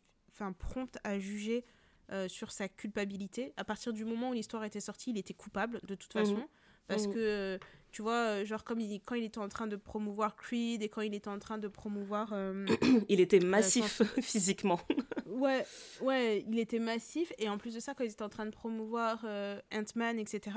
prompts 0.59 0.99
à 1.03 1.18
juger 1.18 1.64
euh, 2.11 2.29
sur 2.29 2.53
sa 2.53 2.68
culpabilité. 2.68 3.53
À 3.57 3.64
partir 3.64 3.92
du 3.92 4.05
moment 4.05 4.31
où 4.31 4.33
l'histoire 4.33 4.64
était 4.64 4.81
sortie, 4.81 5.11
il 5.11 5.18
était 5.18 5.35
coupable 5.35 5.81
de 5.87 5.94
toute 5.94 6.14
mhm. 6.14 6.21
façon. 6.23 6.49
Parce 6.87 7.07
mhm. 7.07 7.14
que, 7.14 7.18
euh, 7.18 7.59
tu 7.92 8.03
vois, 8.03 8.44
genre 8.44 8.64
comme 8.64 8.81
il, 8.81 9.01
quand 9.01 9.14
il 9.14 9.24
était 9.24 9.38
en 9.38 9.48
train 9.48 9.66
de 9.66 9.77
promouvoir 9.77 10.37
Creed 10.37 10.83
et 10.83 10.88
quand 10.88 11.01
il 11.01 11.14
était 11.14 11.29
en 11.29 11.38
train 11.38 11.59
de 11.59 11.68
promouvoir... 11.68 12.35
il 13.09 13.20
était 13.20 13.40
massif 13.40 14.03
physiquement. 14.20 14.81
ouais, 15.27 15.64
ouais, 16.03 16.44
il 16.48 16.59
était 16.59 16.79
massif. 16.79 17.33
Et 17.38 17.48
en 17.48 17.59
plus 17.59 17.74
de 17.74 17.81
ça, 17.81 17.94
quand 17.94 18.05
il 18.05 18.11
était 18.11 18.22
en 18.22 18.29
train 18.29 18.46
de 18.46 18.51
promouvoir 18.51 19.24
Ant-Man, 19.72 20.18
etc., 20.18 20.57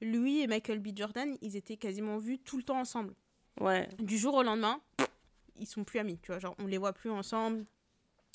lui 0.00 0.42
et 0.42 0.46
Michael 0.46 0.80
B. 0.80 0.88
Jordan, 0.94 1.36
ils 1.42 1.56
étaient 1.56 1.76
quasiment 1.76 2.18
vus 2.18 2.38
tout 2.38 2.56
le 2.56 2.62
temps 2.62 2.78
ensemble. 2.78 3.14
Ouais. 3.60 3.88
Du 3.98 4.18
jour 4.18 4.34
au 4.34 4.42
lendemain, 4.42 4.80
ils 5.58 5.66
sont 5.66 5.84
plus 5.84 5.98
amis, 5.98 6.18
tu 6.22 6.32
vois, 6.32 6.38
genre 6.38 6.54
on 6.58 6.66
les 6.66 6.78
voit 6.78 6.92
plus 6.92 7.10
ensemble. 7.10 7.64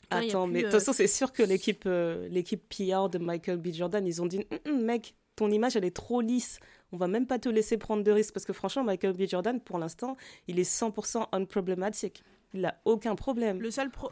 Attends, 0.09 0.47
mais 0.47 0.59
de 0.59 0.63
toute 0.65 0.73
façon, 0.73 0.93
c'est 0.93 1.07
sûr 1.07 1.33
que 1.33 1.43
l'équipe 1.43 1.83
euh, 1.85 2.27
l'équipe 2.29 2.63
PR 2.69 3.09
de 3.09 3.17
Michael 3.17 3.57
B. 3.57 3.73
Jordan, 3.73 4.05
ils 4.05 4.21
ont 4.21 4.25
dit 4.25 4.39
mm, 4.39 4.71
mm, 4.71 4.81
mec, 4.81 5.15
ton 5.35 5.51
image 5.51 5.75
elle 5.75 5.85
est 5.85 5.95
trop 5.95 6.21
lisse. 6.21 6.59
On 6.91 6.97
va 6.97 7.07
même 7.07 7.27
pas 7.27 7.39
te 7.39 7.49
laisser 7.49 7.77
prendre 7.77 8.03
de 8.03 8.11
risques 8.11 8.33
parce 8.33 8.45
que 8.45 8.53
franchement, 8.53 8.83
Michael 8.83 9.13
B. 9.13 9.27
Jordan, 9.27 9.59
pour 9.59 9.77
l'instant, 9.77 10.15
il 10.47 10.59
est 10.59 10.69
100% 10.69 11.27
unproblématique. 11.31 12.23
Il 12.53 12.65
a 12.65 12.79
aucun 12.85 13.15
problème. 13.15 13.59
Le 13.59 13.71
seul 13.71 13.89
pro 13.89 14.11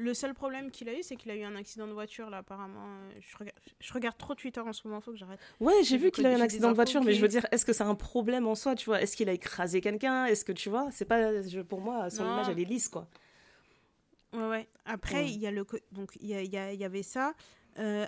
le 0.00 0.14
seul 0.14 0.34
problème 0.34 0.70
qu'il 0.70 0.88
a 0.88 0.94
eu, 0.94 1.02
c'est 1.02 1.16
qu'il 1.16 1.30
a 1.30 1.36
eu 1.36 1.42
un 1.42 1.56
accident 1.56 1.86
de 1.86 1.92
voiture, 1.92 2.30
là, 2.30 2.38
apparemment. 2.38 2.86
Je 3.20 3.36
regarde, 3.36 3.58
je 3.80 3.92
regarde 3.92 4.16
trop 4.16 4.34
Twitter 4.34 4.60
en 4.60 4.72
ce 4.72 4.86
moment, 4.86 5.00
faut 5.00 5.10
que 5.10 5.16
j'arrête. 5.16 5.40
Ouais, 5.58 5.74
j'ai 5.82 5.98
vu 5.98 6.10
qu'il 6.10 6.24
a 6.26 6.32
eu 6.32 6.36
un 6.36 6.40
accident 6.40 6.70
de 6.70 6.74
voiture, 6.74 7.02
mais 7.02 7.12
je 7.12 7.20
veux 7.20 7.28
dire, 7.28 7.46
est-ce 7.50 7.66
que 7.66 7.72
c'est 7.72 7.84
un 7.84 7.94
problème 7.94 8.46
en 8.46 8.54
soi, 8.54 8.74
tu 8.74 8.86
vois? 8.86 9.02
Est-ce 9.02 9.16
qu'il 9.16 9.28
a 9.28 9.32
écrasé 9.32 9.80
quelqu'un? 9.80 10.24
Est-ce 10.26 10.44
que, 10.44 10.52
tu 10.52 10.70
vois, 10.70 10.88
c'est 10.90 11.04
pas... 11.04 11.42
Je, 11.42 11.60
pour 11.60 11.80
moi, 11.80 12.08
son 12.08 12.24
image, 12.24 12.48
elle 12.48 12.60
est 12.60 12.64
lisse, 12.64 12.88
quoi. 12.88 13.08
Ouais, 14.32 14.48
ouais. 14.48 14.68
Après, 14.86 15.28
il 15.28 15.38
y 15.38 15.46
a 15.46 15.50
le... 15.50 15.66
Donc, 15.92 16.16
il 16.20 16.28
y, 16.28 16.34
a, 16.34 16.42
y, 16.42 16.76
y, 16.76 16.84
avait 16.84 17.02
ça. 17.02 17.34
Euh, 17.80 18.06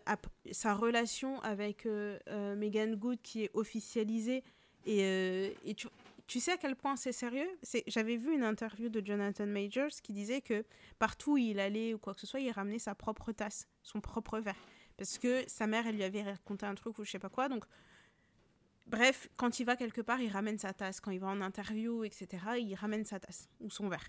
sa 0.51 0.75
relation 0.75 1.41
avec 1.41 1.87
euh, 1.87 2.19
Megan 2.57 2.95
Good 2.95 3.21
qui 3.23 3.45
est 3.45 3.51
officialisée. 3.55 4.45
Et, 4.85 5.55
et 5.65 5.75
tu, 5.75 5.89
tu 6.27 6.41
sais 6.41 6.53
à 6.53 6.57
quel 6.57 6.77
point 6.77 6.97
c'est 6.97 7.13
sérieux? 7.13 7.49
J'avais 7.87 8.17
vu 8.17 8.35
une 8.35 8.43
interview 8.43 8.89
de 8.89 9.05
Jonathan 9.05 9.47
Majors 9.47 9.91
qui 10.03 10.13
disait 10.13 10.41
que 10.41 10.65
partout 10.99 11.33
où 11.33 11.37
il 11.37 11.61
allait 11.61 11.95
ou 11.95 11.99
quoi 11.99 12.15
que 12.15 12.21
ce 12.21 12.27
soit, 12.27 12.41
il 12.41 12.51
ramenait 12.51 12.79
sa 12.79 12.95
propre 12.95 13.33
tasse, 13.33 13.69
son 13.83 14.01
propre 14.01 14.41
verre. 14.41 14.57
Parce 14.97 15.19
que 15.19 15.45
sa 15.47 15.67
mère, 15.67 15.87
elle 15.87 15.97
lui 15.97 16.05
avait 16.05 16.23
raconté 16.23 16.67
un 16.67 16.75
truc 16.75 16.99
ou 16.99 17.05
je 17.05 17.11
sais 17.11 17.19
pas 17.19 17.29
quoi. 17.29 17.49
Donc, 17.49 17.65
bref, 18.87 19.29
quand 19.37 19.61
il 19.61 19.65
va 19.65 19.77
quelque 19.77 20.01
part, 20.01 20.21
il 20.21 20.31
ramène 20.31 20.59
sa 20.59 20.73
tasse. 20.73 21.01
Quand 21.01 21.11
il 21.11 21.21
va 21.21 21.29
en 21.29 21.41
interview, 21.41 22.05
etc., 22.05 22.29
il 22.59 22.75
ramène 22.75 23.05
sa 23.05 23.21
tasse 23.21 23.49
ou 23.61 23.71
son 23.71 23.89
verre. 23.89 24.07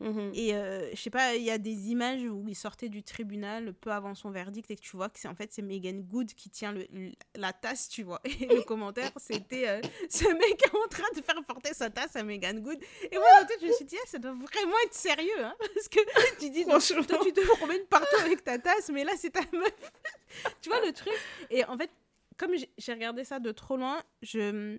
Mhm. 0.00 0.30
Et 0.34 0.54
euh, 0.54 0.90
je 0.92 0.96
sais 0.96 1.10
pas, 1.10 1.34
il 1.34 1.42
y 1.42 1.50
a 1.50 1.58
des 1.58 1.90
images 1.90 2.22
où 2.22 2.44
il 2.48 2.54
sortait 2.54 2.88
du 2.88 3.02
tribunal 3.02 3.74
peu 3.74 3.90
avant 3.90 4.14
son 4.14 4.30
verdict 4.30 4.70
et 4.70 4.76
que 4.76 4.80
tu 4.80 4.96
vois 4.96 5.08
que 5.08 5.18
c'est 5.18 5.26
en 5.26 5.34
fait 5.34 5.52
c'est 5.52 5.62
Megan 5.62 6.02
Good 6.02 6.34
qui 6.34 6.50
tient 6.50 6.72
le, 6.72 6.86
la 7.34 7.52
tasse, 7.52 7.88
tu 7.88 8.04
vois. 8.04 8.20
Et 8.24 8.46
le 8.46 8.62
commentaire 8.62 9.10
c'était 9.16 9.68
euh, 9.68 9.80
ce 10.08 10.24
mec 10.28 10.62
est 10.64 10.76
en 10.76 10.88
train 10.88 11.08
de 11.16 11.22
faire 11.22 11.42
porter 11.44 11.74
sa 11.74 11.90
tasse 11.90 12.14
à 12.14 12.22
Megan 12.22 12.60
Good. 12.60 12.78
Et 13.10 13.16
moi 13.16 13.26
en 13.42 13.46
tête 13.46 13.58
je 13.60 13.66
me 13.66 13.72
suis 13.72 13.84
dit 13.84 13.96
ah, 14.00 14.06
ça 14.06 14.18
doit 14.18 14.32
vraiment 14.32 14.76
être 14.84 14.94
sérieux 14.94 15.44
hein, 15.44 15.54
parce 15.74 15.88
que 15.88 16.00
tu 16.38 16.50
dis 16.50 16.64
toi 16.64 16.78
tu 16.80 17.32
te 17.32 17.46
promènes 17.56 17.84
partout 17.86 18.20
avec 18.20 18.44
ta 18.44 18.58
tasse 18.58 18.90
mais 18.92 19.02
là 19.02 19.12
c'est 19.16 19.30
ta 19.30 19.40
meuf. 19.52 19.92
tu 20.62 20.68
vois 20.68 20.80
le 20.84 20.92
truc? 20.92 21.14
Et 21.50 21.64
en 21.64 21.76
fait 21.76 21.90
comme 22.36 22.52
j'ai 22.54 22.92
regardé 22.92 23.24
ça 23.24 23.40
de 23.40 23.50
trop 23.50 23.76
loin, 23.76 24.00
je 24.22 24.78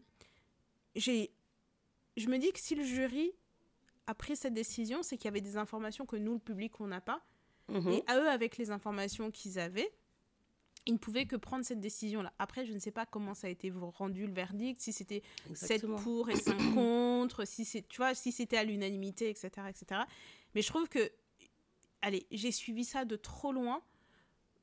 j'ai 0.95 1.29
je 2.15 2.27
me 2.27 2.37
dis 2.37 2.51
que 2.53 2.59
si 2.59 2.75
le 2.75 2.83
jury 2.83 3.33
a 4.09 4.15
pris 4.15 4.35
cette 4.35 4.55
décision, 4.55 5.03
c'est 5.03 5.17
qu'il 5.17 5.25
y 5.25 5.27
avait 5.27 5.39
des 5.39 5.55
informations 5.55 6.07
que 6.07 6.15
nous, 6.15 6.33
le 6.33 6.39
public, 6.39 6.79
on 6.81 6.87
n'a 6.87 6.99
pas. 6.99 7.21
Mhm. 7.67 7.89
Et 7.89 8.03
à 8.07 8.17
eux, 8.19 8.27
avec 8.27 8.57
les 8.57 8.71
informations 8.71 9.29
qu'ils 9.29 9.59
avaient, 9.59 9.91
ils 10.87 10.93
ne 10.93 10.97
pouvaient 10.97 11.27
que 11.27 11.35
prendre 11.35 11.63
cette 11.63 11.79
décision-là. 11.79 12.33
Après, 12.39 12.65
je 12.65 12.73
ne 12.73 12.79
sais 12.79 12.89
pas 12.89 13.05
comment 13.05 13.35
ça 13.35 13.45
a 13.45 13.49
été 13.51 13.71
rendu 13.71 14.25
le 14.25 14.33
verdict, 14.33 14.81
si 14.81 14.91
c'était 14.93 15.21
7 15.53 15.85
pour 15.85 16.29
et 16.31 16.35
5 16.35 16.57
contre, 16.73 17.45
si 17.45 17.65
c'est, 17.65 17.87
tu 17.87 17.97
vois, 17.97 18.15
si 18.15 18.31
c'était 18.31 18.57
à 18.57 18.63
l'unanimité, 18.63 19.29
etc., 19.29 19.51
etc. 19.69 20.01
Mais 20.55 20.63
je 20.63 20.67
trouve 20.67 20.89
que, 20.89 21.11
allez, 22.01 22.25
j'ai 22.31 22.51
suivi 22.51 22.85
ça 22.85 23.05
de 23.05 23.15
trop 23.15 23.51
loin 23.51 23.83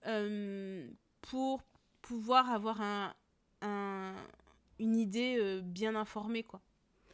euh, 0.06 0.90
pour 1.20 1.62
pouvoir 2.02 2.50
avoir 2.50 2.80
un, 2.80 3.14
une 4.80 4.96
idée 4.96 5.36
euh, 5.38 5.60
bien 5.60 5.94
informée, 5.94 6.42
quoi 6.42 6.60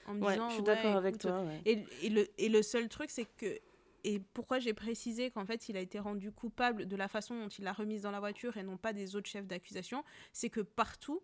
ouais, 0.08 0.38
je 0.48 0.54
suis 0.54 0.62
d'accord 0.62 0.96
avec 0.96 1.18
toi. 1.18 1.44
Et, 1.64 1.84
et, 2.02 2.08
le, 2.08 2.26
et 2.38 2.48
le 2.48 2.62
seul 2.62 2.88
truc, 2.88 3.10
c'est 3.10 3.26
que. 3.36 3.58
Et 4.04 4.18
pourquoi 4.34 4.58
j'ai 4.58 4.74
précisé 4.74 5.30
qu'en 5.30 5.46
fait, 5.46 5.68
il 5.68 5.76
a 5.76 5.80
été 5.80 6.00
rendu 6.00 6.32
coupable 6.32 6.88
de 6.88 6.96
la 6.96 7.06
façon 7.06 7.38
dont 7.38 7.48
il 7.48 7.62
l'a 7.64 7.72
remise 7.72 8.02
dans 8.02 8.10
la 8.10 8.18
voiture 8.18 8.56
et 8.56 8.64
non 8.64 8.76
pas 8.76 8.92
des 8.92 9.14
autres 9.14 9.28
chefs 9.28 9.46
d'accusation, 9.46 10.02
c'est 10.32 10.50
que 10.50 10.60
partout, 10.60 11.22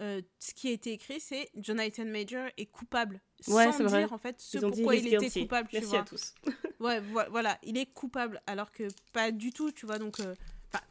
euh, 0.00 0.22
ce 0.38 0.54
qui 0.54 0.68
a 0.68 0.72
été 0.72 0.92
écrit, 0.92 1.20
c'est 1.20 1.48
Jonathan 1.56 2.04
Major 2.04 2.48
est 2.56 2.66
coupable. 2.66 3.20
Ouais, 3.48 3.72
sans 3.72 3.84
dire 3.84 4.12
en 4.12 4.18
fait 4.18 4.40
ce 4.40 4.58
pourquoi 4.58 4.94
il 4.94 5.12
était 5.12 5.40
coupable. 5.40 5.68
Merci 5.72 5.96
à 5.96 6.02
tous. 6.04 6.34
ouais, 6.80 7.00
voilà, 7.00 7.58
il 7.62 7.76
est 7.76 7.86
coupable 7.86 8.40
alors 8.46 8.70
que 8.70 8.84
pas 9.12 9.32
du 9.32 9.50
tout, 9.50 9.72
tu 9.72 9.86
vois. 9.86 9.98
Donc, 9.98 10.20
euh, 10.20 10.34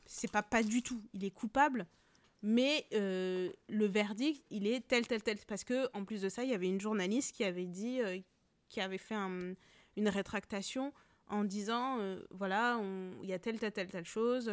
c'est 0.05 0.31
pas 0.31 0.43
pas 0.43 0.63
du 0.63 0.81
tout. 0.81 1.01
Il 1.13 1.23
est 1.23 1.31
coupable, 1.31 1.85
mais 2.41 2.85
euh, 2.93 3.51
le 3.67 3.85
verdict, 3.85 4.43
il 4.49 4.67
est 4.67 4.87
tel, 4.87 5.07
tel, 5.07 5.23
tel. 5.23 5.37
Parce 5.47 5.63
que 5.63 5.89
en 5.93 6.05
plus 6.05 6.21
de 6.21 6.29
ça, 6.29 6.43
il 6.43 6.49
y 6.49 6.53
avait 6.53 6.67
une 6.67 6.79
journaliste 6.79 7.35
qui 7.35 7.43
avait 7.43 7.65
dit, 7.65 8.01
euh, 8.01 8.19
qui 8.69 8.79
avait 8.81 8.97
fait 8.97 9.15
une 9.15 10.09
rétractation 10.09 10.93
en 11.29 11.43
disant, 11.43 11.97
euh, 11.99 12.21
voilà, 12.31 12.79
il 13.21 13.29
y 13.29 13.33
a 13.33 13.39
telle, 13.39 13.59
telle, 13.59 13.73
telle, 13.73 13.89
telle 13.89 14.05
chose. 14.05 14.51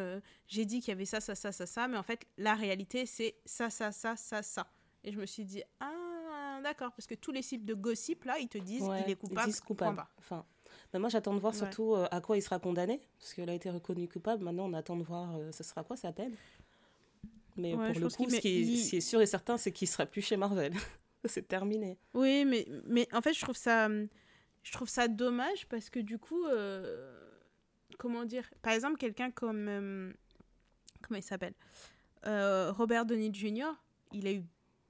J'ai 0.49 0.65
dit 0.65 0.81
qu'il 0.81 0.89
y 0.89 0.93
avait 0.93 1.05
ça, 1.05 1.21
ça, 1.21 1.35
ça, 1.35 1.53
ça, 1.53 1.67
ça. 1.67 1.89
Mais 1.89 1.97
en 1.97 2.03
fait, 2.03 2.27
la 2.39 2.55
réalité, 2.55 3.07
c'est 3.07 3.37
ça, 3.45 3.71
ça, 3.71 3.93
ça, 3.93 4.17
ça, 4.17 4.43
ça. 4.43 4.67
Et 5.05 5.13
je 5.13 5.21
me 5.21 5.27
suis 5.27 5.45
dit, 5.45 5.63
ah, 5.81 6.61
d'accord. 6.63 6.93
Parce 6.93 7.07
que 7.07 7.15
tous 7.15 7.33
les 7.33 7.43
sites 7.43 7.67
de 7.67 7.75
gossip, 7.75 8.25
là, 8.25 8.39
ils 8.39 8.49
te 8.49 8.59
disent 8.59 8.83
qu'il 8.83 9.11
est 9.13 9.17
coupable. 9.17 9.43
Ils 9.43 9.53
disent 9.53 9.61
coupable. 9.61 10.05
Enfin, 10.19 10.45
ben, 10.93 10.99
moi, 10.99 11.11
j'attends 11.11 11.35
de 11.35 11.39
voir 11.39 11.55
surtout 11.55 11.95
à 12.11 12.21
quoi 12.23 12.39
il 12.39 12.43
sera 12.43 12.59
condamné. 12.59 13.01
Parce 13.19 13.35
qu'il 13.35 13.49
a 13.49 13.55
été 13.55 13.69
reconnu 13.69 14.09
coupable. 14.09 14.43
Maintenant, 14.43 14.65
on 14.65 14.73
attend 14.73 14.97
de 14.97 15.05
voir 15.05 15.39
ce 15.53 15.63
sera 15.63 15.85
quoi 15.85 15.97
sa 15.97 16.13
peine. 16.13 16.35
Mais 17.57 17.73
pour 17.73 17.83
le 17.83 18.09
coup, 18.09 18.31
ce 18.31 18.37
qui, 18.37 18.97
est, 18.97 19.01
sûr 19.01 19.21
et 19.21 19.27
certain, 19.27 19.57
c'est 19.57 19.73
qu'il 19.73 19.89
sera 19.89 20.07
plus 20.07 20.23
chez 20.23 20.37
Marvel. 20.37 20.73
c'est 21.25 21.47
terminé. 21.47 21.99
Oui, 22.13 22.45
mais, 22.45 22.67
mais 22.85 23.09
en 23.13 23.21
fait, 23.21 23.33
je 23.33 23.41
trouve 23.41 23.57
ça, 23.57 23.89
je 23.89 24.73
trouve 24.73 24.89
ça 24.89 25.09
dommage 25.09 25.67
parce 25.69 25.91
que 25.91 26.01
du 26.01 26.19
coup, 26.19 26.45
euh, 26.47 27.21
comment 27.99 28.25
dire 28.25 28.49
Par 28.63 28.73
exemple, 28.73 28.97
quelqu'un 28.97 29.31
comme. 29.31 29.69
Euh, 29.69 30.13
comment 31.03 31.19
il 31.19 31.23
s'appelle 31.23 31.55
euh, 32.27 32.73
Robert 32.73 33.05
Downey 33.05 33.33
Jr., 33.33 33.71
il 34.13 34.27
a 34.27 34.33
eu 34.33 34.43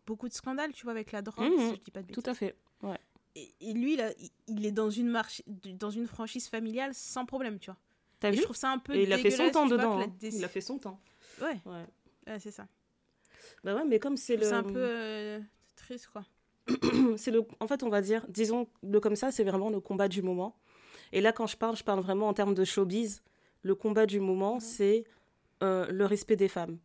beaucoup 0.07 0.29
de 0.29 0.35
scandales, 0.35 0.72
tu 0.72 0.85
vois, 0.85 0.92
avec 0.92 1.11
la 1.12 1.22
drogue, 1.22 1.53
si 1.57 1.64
mhm. 1.64 1.74
je 1.74 1.81
dis 1.81 1.90
pas 1.90 2.03
de 2.03 2.07
bêtises. 2.07 2.22
Tout 2.22 2.31
à 2.31 2.35
fait, 2.35 2.57
ouais. 2.83 2.98
Et, 3.35 3.72
lui, 3.72 3.96
là, 3.96 4.12
il 4.46 4.64
est 4.64 4.70
dans 4.70 4.90
une, 4.90 5.09
marche, 5.09 5.42
dans 5.46 5.90
une 5.90 6.07
franchise 6.07 6.46
familiale 6.48 6.94
sans 6.94 7.27
problème, 7.27 7.59
tu 7.59 7.68
vois. 7.68 7.81
T'as 8.20 8.31
vu 8.31 8.37
Je 8.37 8.42
trouve 8.42 8.55
ça 8.55 8.70
un 8.70 8.79
peu 8.79 8.94
Et 8.94 9.03
il 9.03 9.12
a 9.12 9.18
fait 9.18 9.33
son 9.33 9.50
temps 9.50 9.66
dedans. 9.66 10.00
Hein. 10.00 10.14
Il 10.22 10.44
a 10.44 10.48
fait 10.48 10.61
son 10.61 10.79
temps. 10.79 11.00
Ouais. 11.40 11.61
ouais 11.66 11.85
c'est 12.38 12.50
ça. 12.50 12.66
Bah 13.62 13.74
ouais, 13.74 13.84
mais 13.84 13.98
comme 13.98 14.16
c'est 14.16 14.37
le. 14.37 14.44
C'est 14.44 14.52
un 14.52 14.62
peu 14.62 14.72
euh, 14.76 15.40
triste, 15.76 16.08
quoi. 16.08 16.24
c'est 17.16 17.30
le. 17.30 17.42
En 17.60 17.66
fait, 17.66 17.82
on 17.82 17.88
va 17.88 18.00
dire, 18.00 18.24
disons 18.28 18.68
le 18.82 19.00
comme 19.00 19.16
ça, 19.16 19.30
c'est 19.30 19.44
vraiment 19.44 19.70
le 19.70 19.80
combat 19.80 20.08
du 20.08 20.22
moment. 20.22 20.56
Et 21.12 21.20
là, 21.20 21.32
quand 21.32 21.46
je 21.46 21.56
parle, 21.56 21.76
je 21.76 21.84
parle 21.84 22.00
vraiment 22.00 22.28
en 22.28 22.34
termes 22.34 22.54
de 22.54 22.64
showbiz. 22.64 23.22
Le 23.62 23.74
combat 23.74 24.06
du 24.06 24.20
moment, 24.20 24.60
c'est 24.60 25.04
euh, 25.62 25.87
le 25.90 26.04
respect 26.04 26.37
des 26.37 26.48
femmes. 26.48 26.78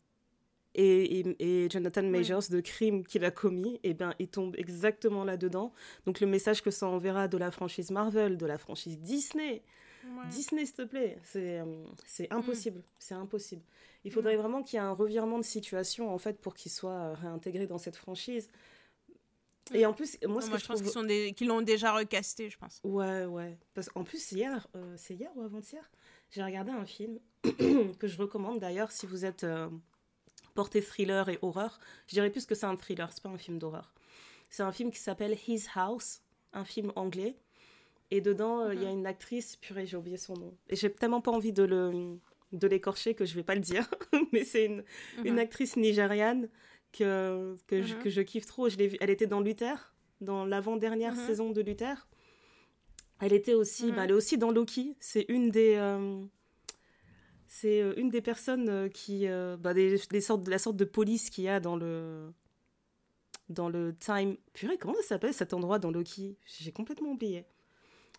Et, 0.76 1.26
et, 1.40 1.70
Jonathan 1.70 2.04
Majors, 2.04 2.44
de 2.50 2.62
crime 2.62 3.04
qu'il 3.04 3.26
a 3.26 3.32
commis, 3.32 3.76
et 3.84 3.90
eh 3.90 3.94
bien, 3.94 4.14
il 4.20 4.28
tombe 4.30 4.56
exactement 4.58 5.26
là-dedans. 5.26 5.74
Donc, 6.06 6.20
le 6.22 6.28
message 6.28 6.62
que 6.62 6.72
ça 6.72 6.88
enverra 6.88 7.28
de 7.28 7.38
la 7.38 7.52
franchise 7.52 7.90
Marvel, 7.90 8.38
de 8.38 8.46
la 8.46 8.58
franchise 8.58 9.00
Disney, 9.00 9.64
Disney, 10.30 10.66
s'il 10.66 10.76
te 10.76 10.82
plaît, 10.84 11.18
c'est 11.24 11.60
euh, 11.60 11.86
impossible. 12.30 12.84
C'est 12.98 13.16
impossible. 13.16 13.64
Il 14.04 14.12
faudrait 14.12 14.36
mm. 14.36 14.40
vraiment 14.40 14.64
qu'il 14.64 14.78
y 14.78 14.82
ait 14.82 14.86
un 14.86 14.92
revirement 14.92 15.38
de 15.38 15.44
situation 15.44 16.14
en 16.14 16.18
fait 16.18 16.40
pour 16.40 16.56
qu'il 16.56 16.72
soit 16.72 16.92
euh, 16.92 17.14
réintégré 17.14 17.68
dans 17.68 17.78
cette 17.78 17.96
franchise. 17.96 18.50
Et 19.74 19.86
en 19.86 19.94
plus, 19.94 20.18
moi, 20.28 20.42
ce 20.42 20.50
que 20.50 20.58
je, 20.58 20.66
pense 20.66 20.82
qu'ils 20.82 20.92
sont 20.92 21.04
des... 21.04 21.36
l'ont 21.42 21.62
déjà 21.62 21.94
recasté, 21.94 22.50
je 22.50 22.58
pense. 22.58 22.80
Ouais, 22.84 23.26
ouais. 23.26 23.58
Parce 23.74 23.90
qu'en 23.90 24.04
plus, 24.04 24.32
hier, 24.32 24.68
euh, 24.76 24.96
c'est 24.98 25.16
hier 25.16 25.30
ou 25.36 25.42
avant-hier, 25.42 25.90
j'ai 26.32 26.44
regardé 26.44 26.72
un 26.72 26.86
film 26.86 27.20
que 27.44 28.08
je 28.08 28.18
recommande 28.18 28.60
d'ailleurs 28.60 28.92
si 28.92 29.06
vous 29.06 29.26
êtes 29.26 29.44
euh, 29.44 29.70
porté 30.56 30.82
thriller 30.82 31.30
et 31.30 31.40
horreur. 31.42 31.80
Je 32.08 32.16
dirais 32.16 32.30
plus 32.30 32.46
que 32.46 32.56
c'est 32.56 32.66
un 32.66 32.76
thriller, 32.76 33.12
c'est 33.12 33.24
pas 33.24 33.30
un 33.30 33.38
film 33.38 33.60
d'horreur. 33.60 33.94
C'est 34.50 34.64
un 34.64 34.72
film 34.72 34.92
qui 34.92 35.00
s'appelle 35.00 35.38
His 35.48 35.66
House, 35.76 36.22
un 36.54 36.66
film 36.66 36.92
anglais. 36.96 37.36
Et 38.12 38.22
dedans, 38.22 38.72
il 38.72 38.82
y 38.82 38.86
a 38.86 38.92
mhm. 38.92 39.00
une 39.00 39.08
actrice, 39.08 39.56
purée, 39.56 39.86
j'ai 39.86 39.98
oublié 39.98 40.18
son 40.18 40.34
nom. 40.34 40.58
Et 40.70 40.76
j'ai 40.76 40.92
tellement 40.92 41.22
pas 41.22 41.32
envie 41.32 41.54
de 41.54 41.64
le 41.64 42.18
de 42.52 42.68
l'écorcher 42.68 43.14
que 43.14 43.26
je 43.26 43.36
vais 43.36 43.44
pas 43.44 43.54
le 43.54 43.62
dire, 43.62 43.88
mais 44.34 44.44
c'est 44.44 44.66
une, 44.66 44.84
une, 45.24 45.34
mhm. 45.34 45.40
actrice 45.40 45.78
nigériane 45.78 46.50
que, 46.92 47.56
que, 47.68 47.84
je, 47.84 47.94
mhm. 47.94 48.02
que, 48.02 48.10
je, 48.10 48.22
kiffe 48.22 48.46
trop. 48.46 48.70
Je 48.70 48.78
l'ai 48.78 48.98
Elle 49.02 49.12
était 49.12 49.28
dans 49.28 49.40
Luther, 49.40 49.94
dans 50.22 50.46
l'avant-dernière 50.46 51.16
saison 51.16 51.52
de 51.52 51.62
Luther. 51.62 52.08
Elle 53.22 53.34
était 53.34 53.54
aussi, 53.54 53.92
bah, 53.92 54.06
elle 54.06 54.12
est 54.12 54.14
aussi 54.14 54.38
dans 54.38 54.52
Loki. 54.52 54.96
C'est 55.00 55.26
une 55.28 55.52
des, 55.52 55.76
euh, 55.76 56.24
c'est 57.48 57.82
euh, 57.82 57.94
une 57.98 58.10
des 58.10 58.22
personnes 58.22 58.70
euh, 58.70 58.88
qui, 58.90 59.28
bah, 59.60 59.74
des, 59.74 59.98
sortes, 60.22 60.48
la 60.48 60.58
sorte 60.58 60.78
de 60.78 60.86
police 60.86 61.30
qu'il 61.30 61.44
y 61.44 61.50
a 61.50 61.60
dans 61.60 61.76
le, 61.76 62.32
dans 63.50 63.70
le 63.70 63.94
time. 63.96 64.38
Purée, 64.54 64.78
comment 64.78 64.96
ça 64.96 65.04
s'appelle 65.04 65.34
cet 65.34 65.54
endroit 65.54 65.80
dans 65.80 65.92
Loki? 65.92 66.38
J'ai 66.46 66.72
complètement 66.72 67.12
oublié. 67.12 67.46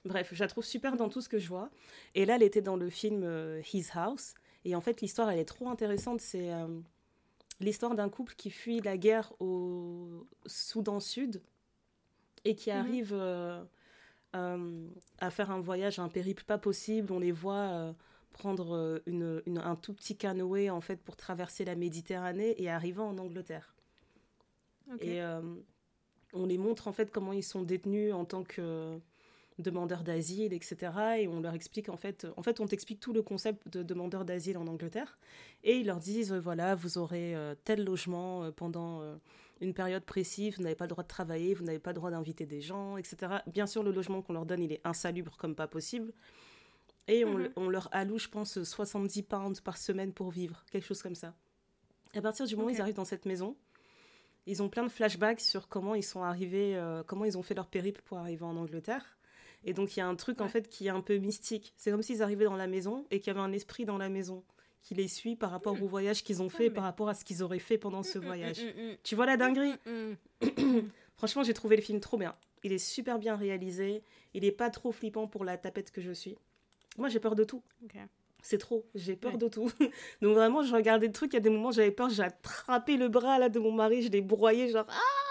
Bref, 0.05 0.31
je 0.33 0.43
la 0.43 0.49
trouve 0.49 0.65
super 0.65 0.97
dans 0.97 1.09
tout 1.09 1.21
ce 1.21 1.29
que 1.29 1.39
je 1.39 1.49
vois. 1.49 1.71
Et 2.15 2.25
là, 2.25 2.37
elle 2.37 2.43
était 2.43 2.63
dans 2.63 2.77
le 2.77 2.89
film 2.89 3.23
euh, 3.23 3.61
His 3.73 3.89
House. 3.95 4.35
Et 4.65 4.75
en 4.75 4.81
fait, 4.81 5.01
l'histoire, 5.01 5.31
elle 5.31 5.39
est 5.39 5.45
trop 5.45 5.69
intéressante. 5.69 6.21
C'est 6.21 6.53
euh, 6.53 6.81
l'histoire 7.61 7.95
d'un 7.95 8.09
couple 8.09 8.35
qui 8.35 8.51
fuit 8.51 8.81
la 8.81 8.97
guerre 8.97 9.33
au 9.41 10.27
Soudan 10.47 11.01
Sud 11.01 11.43
et 12.45 12.55
qui 12.55 12.71
mhm. 12.71 12.77
arrive 12.77 13.13
euh, 13.13 13.63
à 14.33 15.31
faire 15.31 15.51
un 15.51 15.61
voyage, 15.61 15.99
un 15.99 16.09
périple 16.09 16.45
pas 16.45 16.59
possible. 16.59 17.13
On 17.13 17.19
les 17.19 17.33
voit 17.33 17.95
prendre 18.33 19.03
une, 19.05 19.43
un 19.47 19.77
tout 19.77 19.93
petit 19.93 20.17
canoë 20.17 20.71
en 20.71 20.81
fait 20.81 20.97
pour 20.97 21.17
traverser 21.17 21.65
la 21.65 21.75
Méditerranée 21.75 22.55
et 22.63 22.71
arriver 22.71 23.03
en 23.03 23.19
Angleterre. 23.19 23.75
Et 25.01 25.21
on 26.33 26.47
les 26.47 26.59
montre 26.59 26.89
en 26.89 26.93
fait 26.93 27.11
comment 27.11 27.33
ils 27.33 27.43
sont 27.43 27.63
détenus 27.63 28.15
en 28.15 28.25
tant 28.25 28.45
que 28.45 28.99
demandeurs 29.61 30.03
d'asile, 30.03 30.53
etc. 30.53 30.92
Et 31.18 31.29
on 31.29 31.40
leur 31.40 31.55
explique, 31.55 31.88
en 31.88 31.96
fait, 31.96 32.27
en 32.37 32.42
fait, 32.42 32.61
on 32.61 32.66
t'explique 32.66 33.01
tout 33.01 33.12
le 33.12 33.23
concept 33.23 33.68
de 33.68 33.83
demandeur 33.83 34.25
d'asile 34.25 34.59
en 34.59 34.66
Angleterre. 34.66 35.18
Et 35.64 35.79
ils 35.79 35.87
leur 35.87 35.99
disent, 35.99 36.33
euh, 36.33 36.40
voilà, 36.40 36.75
vous 36.75 36.99
aurez 36.99 37.35
euh, 37.35 37.55
tel 37.64 37.85
logement 37.85 38.44
euh, 38.44 38.51
pendant 38.51 39.03
une 39.61 39.75
période 39.75 40.05
précise, 40.05 40.57
vous 40.57 40.62
n'avez 40.62 40.75
pas 40.75 40.85
le 40.85 40.90
droit 40.90 41.05
de 41.05 41.09
travailler, 41.09 41.55
vous 41.55 41.64
n'avez 41.64 41.79
pas 41.79 41.90
le 41.90 41.96
droit 41.96 42.11
d'inviter 42.11 42.46
des 42.46 42.61
gens, 42.61 42.96
etc. 42.96 43.35
Bien 43.46 43.66
sûr, 43.66 43.83
le 43.83 43.92
logement 43.92 44.23
qu'on 44.23 44.33
leur 44.33 44.46
donne, 44.46 44.62
il 44.62 44.73
est 44.73 44.81
insalubre 44.85 45.37
comme 45.37 45.55
pas 45.55 45.68
possible. 45.68 46.12
Et 47.09 47.25
on, 47.25 47.38
mhm. 47.38 47.51
on, 47.57 47.68
leur 47.68 47.88
alloue, 47.92 48.18
je 48.18 48.29
pense, 48.29 48.62
70 48.62 49.23
pounds 49.25 49.61
par 49.61 49.77
semaine 49.77 50.12
pour 50.12 50.31
vivre, 50.31 50.64
quelque 50.70 50.87
chose 50.87 51.03
comme 51.03 51.14
ça. 51.14 51.35
À 52.14 52.23
partir 52.23 52.46
du 52.46 52.57
moment 52.57 52.68
où 52.68 52.70
ils 52.70 52.81
arrivent 52.81 52.94
dans 52.94 53.05
cette 53.05 53.27
maison, 53.27 53.57
ils 54.46 54.62
ont 54.62 54.68
plein 54.68 54.85
de 54.85 54.88
flashbacks 54.88 55.40
sur 55.40 55.68
comment 55.68 55.94
ils 55.94 56.03
sont 56.03 56.23
arrivés, 56.23 56.81
comment 57.07 57.25
ils 57.25 57.37
ont 57.37 57.42
fait 57.42 57.55
leur 57.55 57.68
périple 57.68 58.01
pour 58.05 58.18
arriver 58.18 58.44
en 58.44 58.57
Angleterre. 58.57 59.16
Et 59.64 59.75
donc, 59.75 59.96
il 59.96 60.01
y 60.01 60.03
a 60.03 60.07
un 60.07 60.16
truc, 60.16 60.40
en 60.40 60.49
fait, 60.49 60.68
qui 60.68 60.87
est 60.87 60.90
un 60.90 61.01
peu 61.01 61.16
mystique. 61.18 61.73
C'est 61.77 61.90
comme 61.90 62.03
s'ils 62.03 62.23
arrivaient 62.23 62.46
dans 62.46 62.57
la 62.57 62.66
maison 62.66 63.07
et 63.11 63.20
qu'il 63.20 63.29
y 63.29 63.31
avait 63.31 63.44
un 63.44 63.53
esprit 63.53 63.85
dans 63.85 63.99
la 63.99 64.09
maison 64.09 64.42
qui 64.83 64.94
les 64.94 65.09
suit 65.09 65.37
par 65.37 65.51
rapport 65.51 65.81
au 65.83 65.87
voyage 65.87 66.23
qu'ils 66.23 66.42
ont 66.42 66.49
fait, 66.49 66.70
par 66.70 66.85
rapport 66.85 67.09
à 67.09 67.14
ce 67.14 67.25
qu'ils 67.25 67.42
auraient 67.42 67.59
fait 67.59 67.79
pendant 67.79 68.03
ce 68.03 68.18
mm, 68.18 68.23
mm, 68.23 68.25
voyage. 68.25 68.64
Mm, 68.64 68.96
tu 69.03 69.14
vois 69.14 69.27
la 69.27 69.37
dinguerie? 69.37 69.75
Franchement, 71.16 71.42
j'ai 71.42 71.53
trouvé 71.53 71.77
le 71.77 71.83
film 71.83 72.01
trop 72.01 72.16
bien. 72.16 72.35
Il 72.62 72.73
est 72.73 72.79
super 72.79 73.18
bien 73.18 73.37
réalisé. 73.37 74.03
Il 74.35 74.44
est 74.44 74.53
pas 74.53 74.70
trop 74.70 74.92
flippant 74.92 75.27
pour 75.27 75.44
la 75.44 75.59
tapette 75.59 75.90
que 75.90 76.01
je 76.01 76.12
suis. 76.12 76.37
Moi, 76.96 77.09
j'ai 77.09 77.20
peur 77.20 77.35
de 77.35 77.44
tout. 77.44 77.62
C'est 78.42 78.59
trop, 78.59 78.87
j'ai 78.94 79.16
peur 79.16 79.37
de 79.37 79.49
tout. 79.49 79.70
Donc 80.23 80.35
vraiment, 80.35 80.62
je 80.62 80.75
regardais 80.75 81.07
le 81.07 81.12
truc, 81.12 81.33
il 81.33 81.37
y 81.37 81.38
a 81.38 81.40
des 81.40 81.51
moments 81.51 81.73
j'avais 81.73 81.90
peur, 81.90 82.09
j'ai 82.09 82.23
attrapé 82.23 82.96
le 82.96 83.09
bras 83.09 83.38
là 83.38 83.51
de 83.51 83.59
mon 83.59 83.70
mari, 83.70 84.01
je 84.01 84.09
l'ai 84.09 84.23
broyé 84.23 84.70
genre 84.70 84.87
ah 84.88 85.30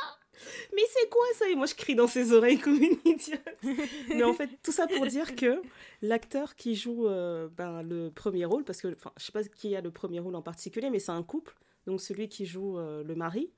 mais 0.73 0.81
c'est 0.93 1.09
quoi 1.09 1.25
ça? 1.35 1.49
Et 1.49 1.55
moi 1.55 1.65
je 1.65 1.75
crie 1.75 1.95
dans 1.95 2.07
ses 2.07 2.33
oreilles 2.33 2.59
comme 2.59 2.81
une 2.81 2.97
idiote. 3.05 3.41
mais 4.09 4.23
en 4.23 4.33
fait, 4.33 4.49
tout 4.63 4.71
ça 4.71 4.87
pour 4.87 5.05
dire 5.05 5.35
que 5.35 5.61
l'acteur 6.01 6.55
qui 6.55 6.75
joue 6.75 7.07
euh, 7.07 7.47
ben, 7.55 7.81
le 7.83 8.09
premier 8.09 8.45
rôle, 8.45 8.63
parce 8.63 8.81
que 8.81 8.95
je 9.17 9.23
sais 9.23 9.31
pas 9.31 9.43
qui 9.43 9.75
a 9.75 9.81
le 9.81 9.91
premier 9.91 10.19
rôle 10.19 10.35
en 10.35 10.41
particulier, 10.41 10.89
mais 10.89 10.99
c'est 10.99 11.11
un 11.11 11.23
couple, 11.23 11.55
donc 11.85 12.01
celui 12.01 12.29
qui 12.29 12.45
joue 12.45 12.77
euh, 12.77 13.03
le 13.03 13.15
mari, 13.15 13.51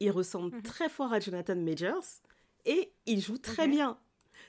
il 0.00 0.10
ressemble 0.10 0.56
mhm. 0.56 0.62
très 0.62 0.88
fort 0.88 1.12
à 1.12 1.20
Jonathan 1.20 1.56
Majors 1.56 2.04
et 2.64 2.92
il 3.06 3.20
joue 3.20 3.38
très 3.38 3.68
bien. 3.68 3.98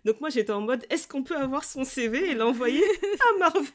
Donc 0.06 0.20
moi 0.20 0.30
j'étais 0.30 0.52
en 0.52 0.62
mode 0.62 0.86
est-ce 0.90 1.08
qu'on 1.08 1.22
peut 1.22 1.36
avoir 1.36 1.64
son 1.64 1.84
CV 1.84 2.32
et 2.32 2.34
l'envoyer 2.34 2.84
à 2.84 3.38
Marvel? 3.40 3.72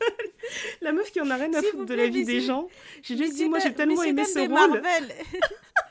La 0.80 0.92
meuf 0.92 1.12
qui 1.12 1.20
en 1.20 1.30
a 1.30 1.36
rien 1.36 1.52
à 1.54 1.62
foutre 1.62 1.86
de 1.86 1.94
la 1.94 2.08
vie 2.08 2.24
des 2.24 2.40
gens. 2.40 2.68
J'ai 3.02 3.16
juste 3.16 3.34
dit 3.34 3.48
moi 3.48 3.58
j'ai 3.58 3.74
tellement 3.74 4.02
aimé 4.02 4.24
ce 4.24 4.40
rôle. 4.40 4.50
Marvel. 4.50 5.14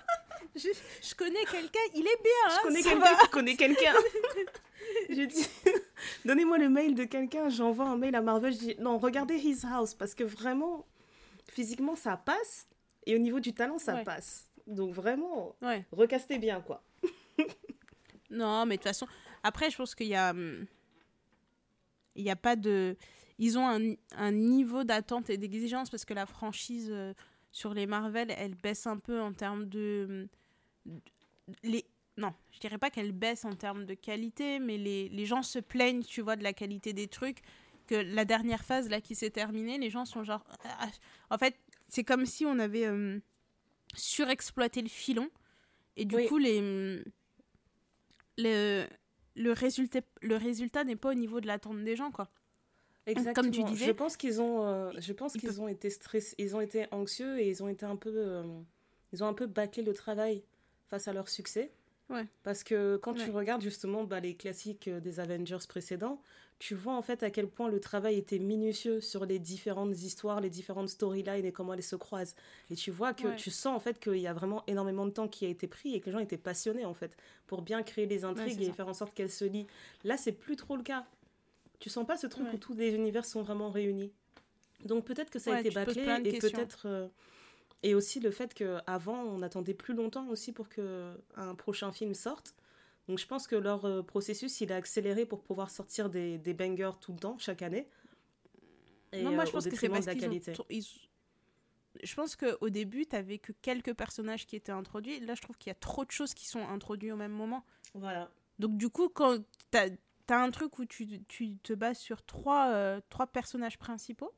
je, 0.55 1.15
connais 1.15 1.43
quelqu'un, 1.45 1.79
il 1.93 2.01
est 2.01 2.23
bien. 2.23 2.49
je 2.49 2.53
hein, 2.53 2.59
connais 2.63 2.81
quelqu'un 2.81 3.15
qui 3.17 3.29
connaît 3.29 3.55
quelqu'un. 3.55 3.93
j'ai 5.09 5.27
dit 5.27 5.47
donnez-moi 6.25 6.57
le 6.57 6.69
mail 6.69 6.95
de 6.95 7.03
quelqu'un, 7.03 7.49
j'envoie 7.49 7.85
un 7.85 7.97
mail 7.97 8.15
à 8.15 8.21
Marvel, 8.21 8.53
je 8.53 8.59
dis 8.59 8.75
non, 8.79 8.97
regardez 8.97 9.35
His 9.35 9.65
House 9.65 9.93
parce 9.93 10.13
que 10.13 10.23
vraiment 10.23 10.85
physiquement 11.47 11.95
ça 11.95 12.17
passe 12.17 12.67
et 13.05 13.15
au 13.15 13.19
niveau 13.19 13.39
du 13.39 13.53
talent 13.53 13.77
ça 13.77 13.97
passe. 14.03 14.49
Donc 14.67 14.93
vraiment 14.93 15.55
recastez 15.91 16.37
bien 16.37 16.61
quoi. 16.61 16.83
non, 18.29 18.65
mais 18.65 18.77
de 18.77 18.81
toute 18.81 18.89
façon 18.89 19.07
après, 19.45 19.69
je 19.69 19.77
pense 19.77 19.93
qu'il 19.93 20.07
y 20.07 20.15
a. 20.15 20.31
Hum, 20.31 20.65
il 22.15 22.23
n'y 22.23 22.31
a 22.31 22.35
pas 22.35 22.55
de. 22.55 22.97
Ils 23.37 23.59
ont 23.59 23.67
un, 23.67 23.93
un 24.17 24.31
niveau 24.31 24.83
d'attente 24.83 25.29
et 25.29 25.37
d'exigence 25.37 25.91
parce 25.91 26.03
que 26.03 26.15
la 26.15 26.25
franchise 26.25 26.89
euh, 26.89 27.13
sur 27.51 27.75
les 27.75 27.85
Marvel, 27.85 28.33
elle 28.35 28.55
baisse 28.55 28.87
un 28.87 28.97
peu 28.97 29.21
en 29.21 29.33
termes 29.33 29.65
de. 29.65 30.27
Les, 31.63 31.85
non, 32.17 32.33
je 32.51 32.59
dirais 32.59 32.77
pas 32.77 32.89
qu'elle 32.89 33.11
baisse 33.11 33.45
en 33.45 33.53
termes 33.53 33.85
de 33.85 33.93
qualité, 33.93 34.59
mais 34.59 34.77
les, 34.77 35.09
les, 35.09 35.25
gens 35.25 35.43
se 35.43 35.59
plaignent, 35.59 36.03
tu 36.03 36.21
vois, 36.21 36.35
de 36.35 36.43
la 36.43 36.53
qualité 36.53 36.93
des 36.93 37.07
trucs. 37.07 37.39
Que 37.87 37.95
la 37.95 38.25
dernière 38.25 38.63
phase 38.63 38.89
là 38.89 38.99
qui 38.99 39.13
s'est 39.13 39.29
terminée, 39.29 39.77
les 39.77 39.89
gens 39.89 40.05
sont 40.05 40.23
genre. 40.23 40.43
Ah, 40.63 40.87
en 41.29 41.37
fait, 41.37 41.55
c'est 41.87 42.03
comme 42.03 42.25
si 42.25 42.45
on 42.45 42.57
avait 42.57 42.87
hum, 42.87 43.21
surexploité 43.95 44.81
le 44.81 44.89
filon. 44.89 45.29
Et 45.95 46.05
du 46.05 46.15
coup, 46.27 46.37
les. 46.37 47.03
les 48.37 48.87
le 49.35 49.51
résultat, 49.51 49.99
le 50.21 50.37
résultat 50.37 50.83
n'est 50.83 50.95
pas 50.95 51.11
au 51.11 51.13
niveau 51.13 51.41
de 51.41 51.47
l'attente 51.47 51.83
des 51.83 51.95
gens, 51.95 52.11
quoi. 52.11 52.29
Exactement. 53.05 53.33
Comme 53.33 53.51
tu 53.51 53.63
disais. 53.63 53.85
Je 53.85 53.91
pense 53.91 54.17
qu'ils 54.17 54.41
ont, 54.41 54.65
euh, 54.65 54.91
je 54.97 55.13
pense 55.13 55.33
qu'ils 55.33 55.61
ont 55.61 55.67
été 55.67 55.89
stressés, 55.89 56.35
ils 56.39 56.55
ont 56.55 56.61
été 56.61 56.87
anxieux 56.91 57.39
et 57.39 57.49
ils 57.49 57.61
ont 57.61 57.67
été 57.67 57.85
un 57.85 57.97
peu, 57.97 58.13
euh, 58.15 58.43
ils 59.13 59.23
ont 59.23 59.27
un 59.27 59.33
peu 59.33 59.45
bâclé 59.45 59.83
le 59.83 59.93
travail 59.93 60.43
face 60.89 61.07
à 61.07 61.13
leur 61.13 61.29
succès. 61.29 61.71
Ouais. 62.09 62.25
Parce 62.43 62.63
que 62.63 62.97
quand 62.97 63.13
tu 63.15 63.31
regardes 63.31 63.61
justement 63.61 64.03
bah, 64.03 64.19
les 64.19 64.35
classiques 64.35 64.87
euh, 64.87 64.99
des 64.99 65.19
Avengers 65.19 65.65
précédents, 65.67 66.21
tu 66.59 66.75
vois 66.75 66.93
en 66.93 67.01
fait 67.01 67.23
à 67.23 67.31
quel 67.31 67.47
point 67.47 67.67
le 67.67 67.79
travail 67.79 68.17
était 68.17 68.39
minutieux 68.39 69.01
sur 69.01 69.25
les 69.25 69.39
différentes 69.39 69.99
histoires, 70.01 70.39
les 70.39 70.49
différentes 70.49 70.89
storylines 70.89 71.45
et 71.45 71.51
comment 71.51 71.73
elles 71.73 71.83
se 71.83 71.95
croisent. 71.95 72.35
Et 72.69 72.75
tu 72.75 72.91
vois 72.91 73.13
que 73.13 73.35
tu 73.35 73.49
sens 73.49 73.75
en 73.75 73.79
fait 73.79 73.99
qu'il 73.99 74.17
y 74.17 74.27
a 74.27 74.33
vraiment 74.33 74.63
énormément 74.67 75.05
de 75.05 75.11
temps 75.11 75.27
qui 75.27 75.45
a 75.45 75.49
été 75.49 75.67
pris 75.67 75.95
et 75.95 75.99
que 75.99 76.05
les 76.05 76.11
gens 76.11 76.19
étaient 76.19 76.37
passionnés 76.37 76.85
en 76.85 76.93
fait 76.93 77.17
pour 77.47 77.61
bien 77.61 77.83
créer 77.83 78.05
les 78.05 78.23
intrigues 78.23 78.61
et 78.61 78.71
faire 78.71 78.87
en 78.87 78.93
sorte 78.93 79.13
qu'elles 79.13 79.31
se 79.31 79.45
lient. 79.45 79.67
Là, 80.03 80.15
c'est 80.15 80.31
plus 80.31 80.55
trop 80.55 80.77
le 80.77 80.83
cas. 80.83 81.05
Tu 81.79 81.89
sens 81.89 82.05
pas 82.05 82.17
ce 82.17 82.27
truc 82.27 82.45
où 82.53 82.57
tous 82.57 82.73
les 82.73 82.93
univers 82.93 83.25
sont 83.25 83.41
vraiment 83.41 83.69
réunis. 83.69 84.13
Donc 84.85 85.05
peut-être 85.05 85.29
que 85.29 85.39
ça 85.39 85.55
a 85.55 85.59
été 85.59 85.71
bâclé 85.71 86.03
et 86.23 86.37
peut-être 86.39 86.83
euh, 86.85 87.07
et 87.85 87.93
aussi 87.93 88.19
le 88.19 88.31
fait 88.31 88.55
qu'avant 88.55 89.21
on 89.21 89.43
attendait 89.43 89.75
plus 89.75 89.93
longtemps 89.93 90.27
aussi 90.29 90.51
pour 90.51 90.69
que 90.69 91.13
un 91.35 91.53
prochain 91.53 91.91
film 91.91 92.15
sorte. 92.15 92.55
Donc 93.07 93.19
je 93.19 93.27
pense 93.27 93.45
que 93.45 93.55
leur 93.55 93.85
euh, 93.85 94.01
processus, 94.01 94.59
il 94.59 94.71
a 94.71 94.77
accéléré 94.77 95.27
pour 95.27 95.43
pouvoir 95.43 95.69
sortir 95.69 96.09
des, 96.09 96.39
des 96.39 96.55
bangers 96.55 96.97
tout 96.99 97.13
le 97.13 97.19
temps, 97.19 97.37
chaque 97.37 97.61
année. 97.61 97.87
Et, 99.11 99.21
non, 99.21 99.33
moi 99.33 99.43
euh, 99.43 99.45
je 99.45 99.51
pense 99.51 99.67
que 99.67 99.75
c'est 99.75 99.87
parce 99.87 100.07
la 100.07 100.15
qualité. 100.15 100.53
Je 102.03 102.15
pense 102.15 102.35
qu'au 102.35 102.69
début, 102.69 103.05
tu 103.05 103.15
n'avais 103.15 103.37
que 103.37 103.53
quelques 103.61 103.93
personnages 103.93 104.47
qui 104.47 104.55
étaient 104.55 104.71
introduits. 104.71 105.19
Là, 105.19 105.35
je 105.35 105.41
trouve 105.41 105.57
qu'il 105.57 105.69
y 105.69 105.71
a 105.71 105.79
trop 105.79 106.03
de 106.03 106.11
choses 106.11 106.33
qui 106.33 106.45
sont 106.45 106.67
introduites 106.67 107.13
au 107.13 107.15
même 107.15 107.31
moment. 107.31 107.63
Voilà. 107.93 108.29
Donc 108.57 108.77
du 108.77 108.89
coup, 108.89 109.09
quand 109.09 109.37
tu 109.71 109.77
as, 109.77 109.89
as, 110.29 110.35
un 110.35 110.49
truc 110.49 110.79
où 110.79 110.85
tu, 110.85 111.21
tu, 111.27 111.57
te 111.57 111.73
bases 111.73 111.99
sur 111.99 112.25
trois, 112.25 112.71
euh, 112.71 112.99
trois 113.09 113.27
personnages 113.27 113.77
principaux, 113.77 114.33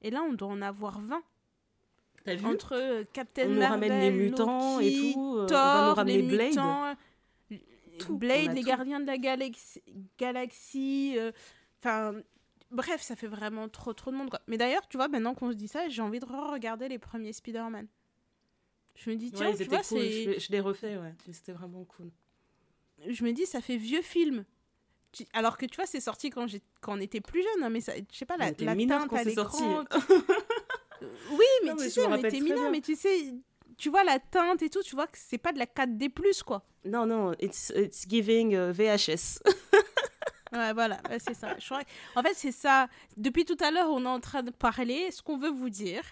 et 0.00 0.10
là, 0.10 0.22
on 0.22 0.32
doit 0.32 0.48
en 0.48 0.62
avoir 0.62 1.00
20. 1.00 1.22
Vu 2.26 2.44
Entre 2.44 3.04
Captain 3.12 3.46
on 3.46 3.54
Marvel, 3.54 3.58
nous 3.58 3.68
ramène 3.68 4.00
les 4.00 4.10
mutants 4.10 4.80
et 4.80 5.12
tout. 5.12 5.46
Thor, 5.46 5.58
on 5.58 5.74
va 5.74 5.88
nous 5.88 5.94
ramener 5.94 6.22
les 6.22 6.22
Blade. 6.22 6.48
Mutants, 6.48 6.94
Blade, 8.10 8.52
les 8.54 8.62
Gardiens 8.62 9.00
de 9.00 9.06
la 9.06 9.16
Galaxie. 10.18 11.14
Euh, 11.16 11.32
enfin, 11.80 12.14
bref, 12.70 13.00
ça 13.00 13.16
fait 13.16 13.26
vraiment 13.26 13.68
trop, 13.68 13.92
trop 13.92 14.10
de 14.10 14.16
monde. 14.16 14.30
Mais 14.46 14.56
d'ailleurs, 14.58 14.86
tu 14.88 14.96
vois, 14.96 15.08
maintenant 15.08 15.34
qu'on 15.34 15.50
se 15.50 15.56
dit 15.56 15.68
ça, 15.68 15.88
j'ai 15.88 16.02
envie 16.02 16.20
de 16.20 16.26
re-regarder 16.26 16.88
les 16.88 16.98
premiers 16.98 17.32
Spider-Man. 17.32 17.86
Je 18.94 19.10
me 19.10 19.16
dis, 19.16 19.30
tiens, 19.30 19.52
tu 19.54 19.64
vois. 19.64 19.82
Je, 19.82 20.50
les 20.50 20.60
refais, 20.60 20.96
ouais. 20.96 21.14
C'était 21.32 21.52
vraiment 21.52 21.84
cool. 21.84 22.10
Je 23.06 23.24
me 23.24 23.32
dis, 23.32 23.46
ça 23.46 23.60
fait 23.60 23.76
vieux 23.76 24.02
film. 24.02 24.44
Alors 25.32 25.56
que 25.56 25.66
tu 25.66 25.76
vois, 25.76 25.86
c'est 25.86 26.00
sorti 26.00 26.30
quand, 26.30 26.46
quand 26.80 26.96
on 26.96 27.00
était 27.00 27.20
plus 27.20 27.42
jeune, 27.42 27.62
hein, 27.62 27.70
mais 27.70 27.80
ça, 27.80 27.92
je 27.96 28.16
sais 28.16 28.26
pas, 28.26 28.36
la, 28.36 28.50
la 28.58 28.76
teinte 28.76 29.12
à 29.12 29.24
l'écran. 29.24 29.84
oui, 31.30 31.46
mais 31.64 31.74
tu 31.76 31.90
sais, 31.90 32.06
on 32.06 32.16
était 32.16 32.40
mineurs, 32.40 32.70
mais 32.70 32.80
tu 32.80 32.94
sais, 32.94 33.34
tu 33.76 33.90
vois 33.90 34.04
la 34.04 34.18
teinte 34.18 34.62
et 34.62 34.70
tout, 34.70 34.82
tu 34.82 34.94
vois 34.94 35.06
que 35.06 35.18
c'est 35.18 35.38
pas 35.38 35.52
de 35.52 35.58
la 35.58 35.66
4D+, 35.66 36.10
quoi. 36.44 36.62
Non, 36.84 37.06
non, 37.06 37.32
it's, 37.40 37.72
it's 37.74 38.06
giving 38.08 38.52
uh, 38.52 38.72
VHS. 38.72 39.40
ouais, 40.52 40.72
voilà, 40.72 41.00
c'est 41.18 41.34
ça. 41.34 41.56
En 42.14 42.22
fait, 42.22 42.34
c'est 42.34 42.52
ça. 42.52 42.88
Depuis 43.16 43.44
tout 43.44 43.56
à 43.60 43.70
l'heure, 43.70 43.90
on 43.90 44.04
est 44.04 44.08
en 44.08 44.20
train 44.20 44.42
de 44.42 44.50
parler. 44.50 45.10
Ce 45.10 45.22
qu'on 45.22 45.38
veut 45.38 45.50
vous 45.50 45.70
dire, 45.70 46.02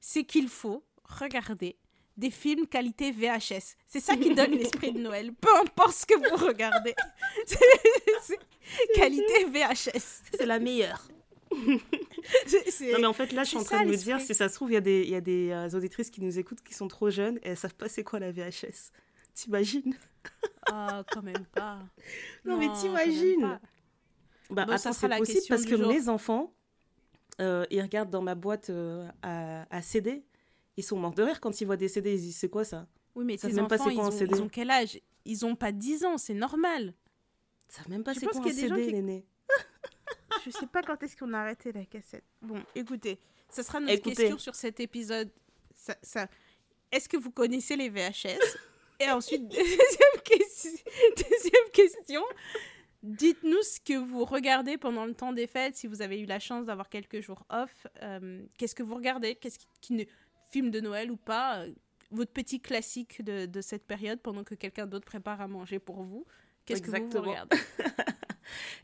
c'est 0.00 0.24
qu'il 0.24 0.48
faut 0.48 0.84
regarder 1.04 1.76
des 2.16 2.30
films 2.30 2.66
qualité 2.66 3.12
VHS. 3.12 3.76
C'est 3.86 4.00
ça 4.00 4.16
qui 4.16 4.34
donne 4.34 4.52
l'esprit 4.52 4.92
de 4.92 5.00
Noël. 5.00 5.32
Peu 5.34 5.54
importe 5.54 5.92
ce 5.92 6.06
que 6.06 6.14
vous 6.14 6.46
regardez. 6.46 6.94
qualité 8.94 9.44
VHS. 9.44 10.22
C'est 10.36 10.46
la 10.46 10.58
meilleure. 10.58 11.06
non, 11.52 12.98
mais 12.98 13.06
en 13.06 13.12
fait, 13.12 13.32
là, 13.32 13.44
je 13.44 13.50
suis 13.50 13.58
en 13.58 13.64
train 13.64 13.84
de 13.84 13.90
me 13.90 13.96
dire, 13.96 14.20
si 14.20 14.34
ça 14.34 14.48
se 14.48 14.54
trouve, 14.54 14.70
il 14.70 14.74
y 14.74 14.78
a 14.78 14.80
des, 14.80 15.04
y 15.04 15.14
a 15.14 15.20
des 15.20 15.50
euh, 15.50 15.76
auditrices 15.76 16.10
qui 16.10 16.20
nous 16.20 16.38
écoutent 16.38 16.62
qui 16.62 16.74
sont 16.74 16.88
trop 16.88 17.10
jeunes 17.10 17.38
et 17.38 17.50
elles 17.50 17.56
savent 17.56 17.74
pas 17.74 17.88
c'est 17.88 18.04
quoi 18.04 18.18
la 18.18 18.32
VHS. 18.32 18.92
T'imagines 19.34 19.94
Ah, 20.68 21.04
quand 21.12 21.22
même 21.22 21.44
pas. 21.54 21.78
Non, 22.44 22.56
mais 22.58 22.68
t'imagines 22.72 23.60
Bah, 24.50 24.64
bon, 24.64 24.72
attends, 24.72 24.92
c'est 24.92 25.08
possible 25.08 25.44
parce 25.48 25.64
que 25.64 25.76
mes 25.76 26.08
enfants, 26.08 26.52
euh, 27.40 27.64
ils 27.70 27.80
regardent 27.80 28.10
dans 28.10 28.22
ma 28.22 28.34
boîte 28.34 28.70
euh, 28.70 29.08
à, 29.22 29.64
à, 29.74 29.82
CD. 29.82 30.24
Ils 30.76 30.82
sont 30.82 30.98
morts 30.98 31.14
de 31.14 31.22
rire 31.22 31.40
quand 31.40 31.60
ils 31.60 31.66
voient 31.66 31.76
des 31.76 31.88
CD. 31.88 32.14
Ils 32.14 32.20
disent 32.20 32.36
c'est 32.36 32.48
quoi 32.48 32.64
ça? 32.64 32.88
Oui, 33.14 33.24
mais 33.24 33.36
ces 33.36 33.58
enfants, 33.58 33.68
pas 33.68 33.78
quoi, 33.78 33.92
ils, 33.92 34.00
ont, 34.00 34.10
CD. 34.10 34.36
ils 34.36 34.42
ont 34.42 34.48
quel 34.48 34.70
âge? 34.70 35.00
Ils 35.24 35.46
ont 35.46 35.54
pas 35.54 35.72
10 35.72 36.04
ans, 36.04 36.18
c'est 36.18 36.34
normal. 36.34 36.94
Ils 37.68 37.74
savent 37.74 37.88
même 37.88 38.02
pas 38.04 38.14
c'est 38.14 38.26
quoi 38.26 38.40
un 38.40 38.50
CD, 38.50 38.88
qui 38.90 39.24
je 40.46 40.50
sais 40.50 40.66
pas 40.66 40.82
quand 40.82 41.02
est-ce 41.02 41.16
qu'on 41.16 41.32
a 41.32 41.40
arrêté 41.40 41.72
la 41.72 41.84
cassette. 41.84 42.24
Bon, 42.40 42.62
écoutez, 42.74 43.18
ça 43.48 43.62
sera 43.62 43.80
notre 43.80 44.02
question 44.02 44.38
sur 44.38 44.54
cet 44.54 44.80
épisode. 44.80 45.30
Ça, 45.74 45.96
ça... 46.02 46.28
Est-ce 46.92 47.08
que 47.08 47.16
vous 47.16 47.30
connaissez 47.30 47.76
les 47.76 47.88
VHS 47.88 48.38
Et 49.00 49.10
ensuite, 49.10 49.46
deuxième, 49.48 50.22
question, 50.24 50.70
deuxième 51.16 51.70
question. 51.72 52.22
Dites-nous 53.02 53.62
ce 53.62 53.80
que 53.80 53.98
vous 53.98 54.24
regardez 54.24 54.78
pendant 54.78 55.04
le 55.04 55.14
temps 55.14 55.32
des 55.32 55.46
fêtes, 55.46 55.76
si 55.76 55.86
vous 55.86 56.00
avez 56.00 56.18
eu 56.20 56.24
la 56.24 56.38
chance 56.38 56.64
d'avoir 56.66 56.88
quelques 56.88 57.20
jours 57.20 57.44
off. 57.50 57.86
Euh, 58.02 58.42
qu'est-ce 58.56 58.74
que 58.74 58.82
vous 58.82 58.94
regardez? 58.94 59.34
Qu'est-ce 59.34 59.58
qui, 59.58 59.66
qui, 59.80 60.08
film 60.50 60.70
de 60.70 60.80
Noël 60.80 61.10
ou 61.10 61.16
pas 61.16 61.58
euh, 61.58 61.72
Votre 62.10 62.32
petit 62.32 62.60
classique 62.60 63.22
de, 63.22 63.44
de, 63.44 63.60
cette 63.60 63.86
période 63.86 64.20
pendant 64.20 64.44
que 64.44 64.54
quelqu'un 64.54 64.86
d'autre 64.86 65.04
prépare 65.04 65.40
à 65.40 65.48
manger 65.48 65.78
pour 65.78 66.02
vous? 66.02 66.24
Qu'est-ce 66.64 66.80
que 66.80 66.90
vous, 66.90 67.10
vous 67.10 67.20
regardez? 67.20 67.58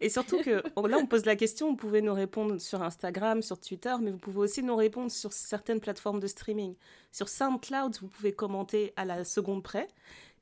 Et 0.01 0.09
surtout 0.09 0.43
que 0.43 0.51
là, 0.89 0.99
on 0.99 1.07
pose 1.07 1.25
la 1.25 1.37
question, 1.37 1.71
vous 1.71 1.77
pouvez 1.77 2.03
nous 2.03 2.15
répondre 2.15 2.61
sur 2.61 2.83
Instagram, 2.83 3.43
sur 3.43 3.59
Twitter, 3.59 3.95
mais 4.01 4.11
vous 4.11 4.19
pouvez 4.19 4.39
aussi 4.39 4.63
nous 4.63 4.77
répondre 4.77 5.11
sur 5.11 5.33
certaines 5.33 5.81
plateformes 5.81 6.21
de 6.21 6.27
streaming. 6.27 6.75
Sur 7.11 7.29
SoundCloud, 7.29 7.99
vous 8.01 8.09
pouvez 8.09 8.33
commenter 8.33 8.93
à 8.97 9.05
la 9.05 9.25
seconde 9.25 9.63
près. 9.63 9.89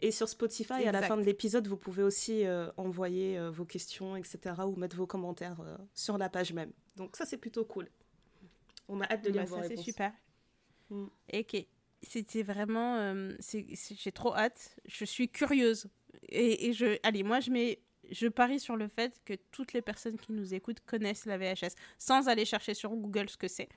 Et 0.03 0.11
sur 0.11 0.29
Spotify, 0.29 0.87
à 0.87 0.93
la 0.93 1.03
fin 1.03 1.17
de 1.17 1.23
l'épisode, 1.23 1.67
vous 1.67 1.77
pouvez 1.77 2.03
aussi 2.03 2.47
euh, 2.47 2.71
envoyer 2.77 3.39
euh, 3.39 3.51
vos 3.51 3.67
questions, 3.67 4.17
etc., 4.17 4.55
ou 4.67 4.75
mettre 4.77 4.97
vos 4.97 5.07
commentaires 5.07 5.61
euh, 5.61 5.77
sur 5.95 6.17
la 6.17 6.31
page 6.31 6.53
même. 6.53 6.73
Donc 6.97 7.17
ça, 7.17 7.27
c'est 7.27 7.37
plutôt 7.37 7.65
cool. 7.65 7.89
On 8.89 9.01
a 9.01 9.05
hâte 9.05 9.23
de 9.23 9.31
lire 9.31 9.43
bah, 9.43 9.49
vos 9.49 9.57
ça, 9.57 9.69
c'est 9.69 9.77
super. 9.77 10.13
Mm. 10.89 11.07
Ok. 11.35 11.67
C'était 12.03 12.43
vraiment... 12.43 13.15
j'ai 13.43 14.13
trop 14.13 14.35
hâte. 14.35 14.79
Je 14.87 15.05
suis 15.05 15.29
curieuse. 15.29 15.89
Et, 16.31 16.69
et 16.69 16.73
je... 16.73 16.99
Allez, 17.03 17.23
moi, 17.23 17.41
je 17.41 17.51
mets 17.51 17.83
je 18.11 18.29
parie 18.29 18.61
sur 18.61 18.77
le 18.77 18.89
fait 18.89 19.21
que 19.25 19.35
toutes 19.53 19.73
les 19.73 19.83
personnes 19.83 20.19
qui 20.19 20.33
nous 20.33 20.55
écoutent 20.55 20.81
connaissent 20.87 21.27
la 21.27 21.39
VHS, 21.39 21.75
sans 21.99 22.29
aller 22.29 22.45
chercher 22.45 22.75
sur 22.75 22.91
Google 22.91 23.29
ce 23.29 23.37
que 23.37 23.49
c'est. 23.49 23.69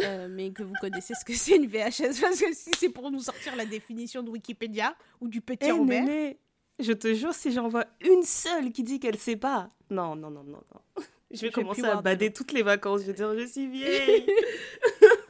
Euh, 0.00 0.28
mais 0.30 0.50
que 0.50 0.62
vous 0.62 0.74
connaissez 0.80 1.14
ce 1.14 1.24
que 1.24 1.32
c'est 1.34 1.56
une 1.56 1.66
VHS, 1.66 2.20
parce 2.20 2.40
que 2.40 2.52
si 2.52 2.70
c'est 2.76 2.90
pour 2.90 3.10
nous 3.10 3.20
sortir 3.20 3.56
la 3.56 3.64
définition 3.64 4.22
de 4.22 4.30
Wikipédia 4.30 4.94
ou 5.20 5.28
du 5.28 5.40
petit 5.40 5.68
Eh, 5.68 5.72
Robert. 5.72 6.04
Néné, 6.04 6.38
je 6.78 6.92
te 6.92 7.14
jure, 7.14 7.32
si 7.32 7.50
j'en 7.50 7.68
vois 7.68 7.86
une 8.00 8.22
seule 8.22 8.72
qui 8.72 8.82
dit 8.82 9.00
qu'elle 9.00 9.16
sait 9.18 9.36
pas, 9.36 9.70
non, 9.90 10.14
non, 10.16 10.30
non, 10.30 10.42
non, 10.44 10.62
non. 10.74 10.80
Je 11.32 11.40
vais 11.40 11.48
Je 11.48 11.52
commencer 11.54 11.84
à 11.84 12.00
bader 12.00 12.32
toutes 12.32 12.52
les 12.52 12.62
vacances. 12.62 13.00
Je 13.00 13.06
vais 13.06 13.12
dire, 13.12 13.36
je 13.36 13.46
suis 13.46 13.66
vieille. 13.66 14.26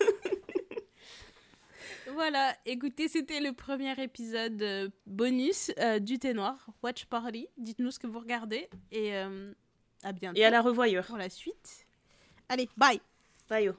Voilà, 2.16 2.56
écoutez, 2.64 3.08
c'était 3.08 3.40
le 3.40 3.52
premier 3.52 3.92
épisode 4.02 4.62
euh, 4.62 4.88
bonus 5.04 5.70
euh, 5.78 5.98
du 5.98 6.18
Thé 6.18 6.32
Noir, 6.32 6.66
Watch 6.82 7.04
Party. 7.04 7.46
Dites-nous 7.58 7.90
ce 7.90 7.98
que 7.98 8.06
vous 8.06 8.20
regardez 8.20 8.70
et 8.90 9.14
euh, 9.14 9.52
à 10.02 10.12
bientôt 10.12 10.40
Et 10.40 10.42
à 10.46 10.48
la 10.48 10.62
revoyure. 10.62 11.04
pour 11.04 11.18
la 11.18 11.28
suite. 11.28 11.84
Allez, 12.48 12.70
bye 12.74 13.02
Bye. 13.50 13.70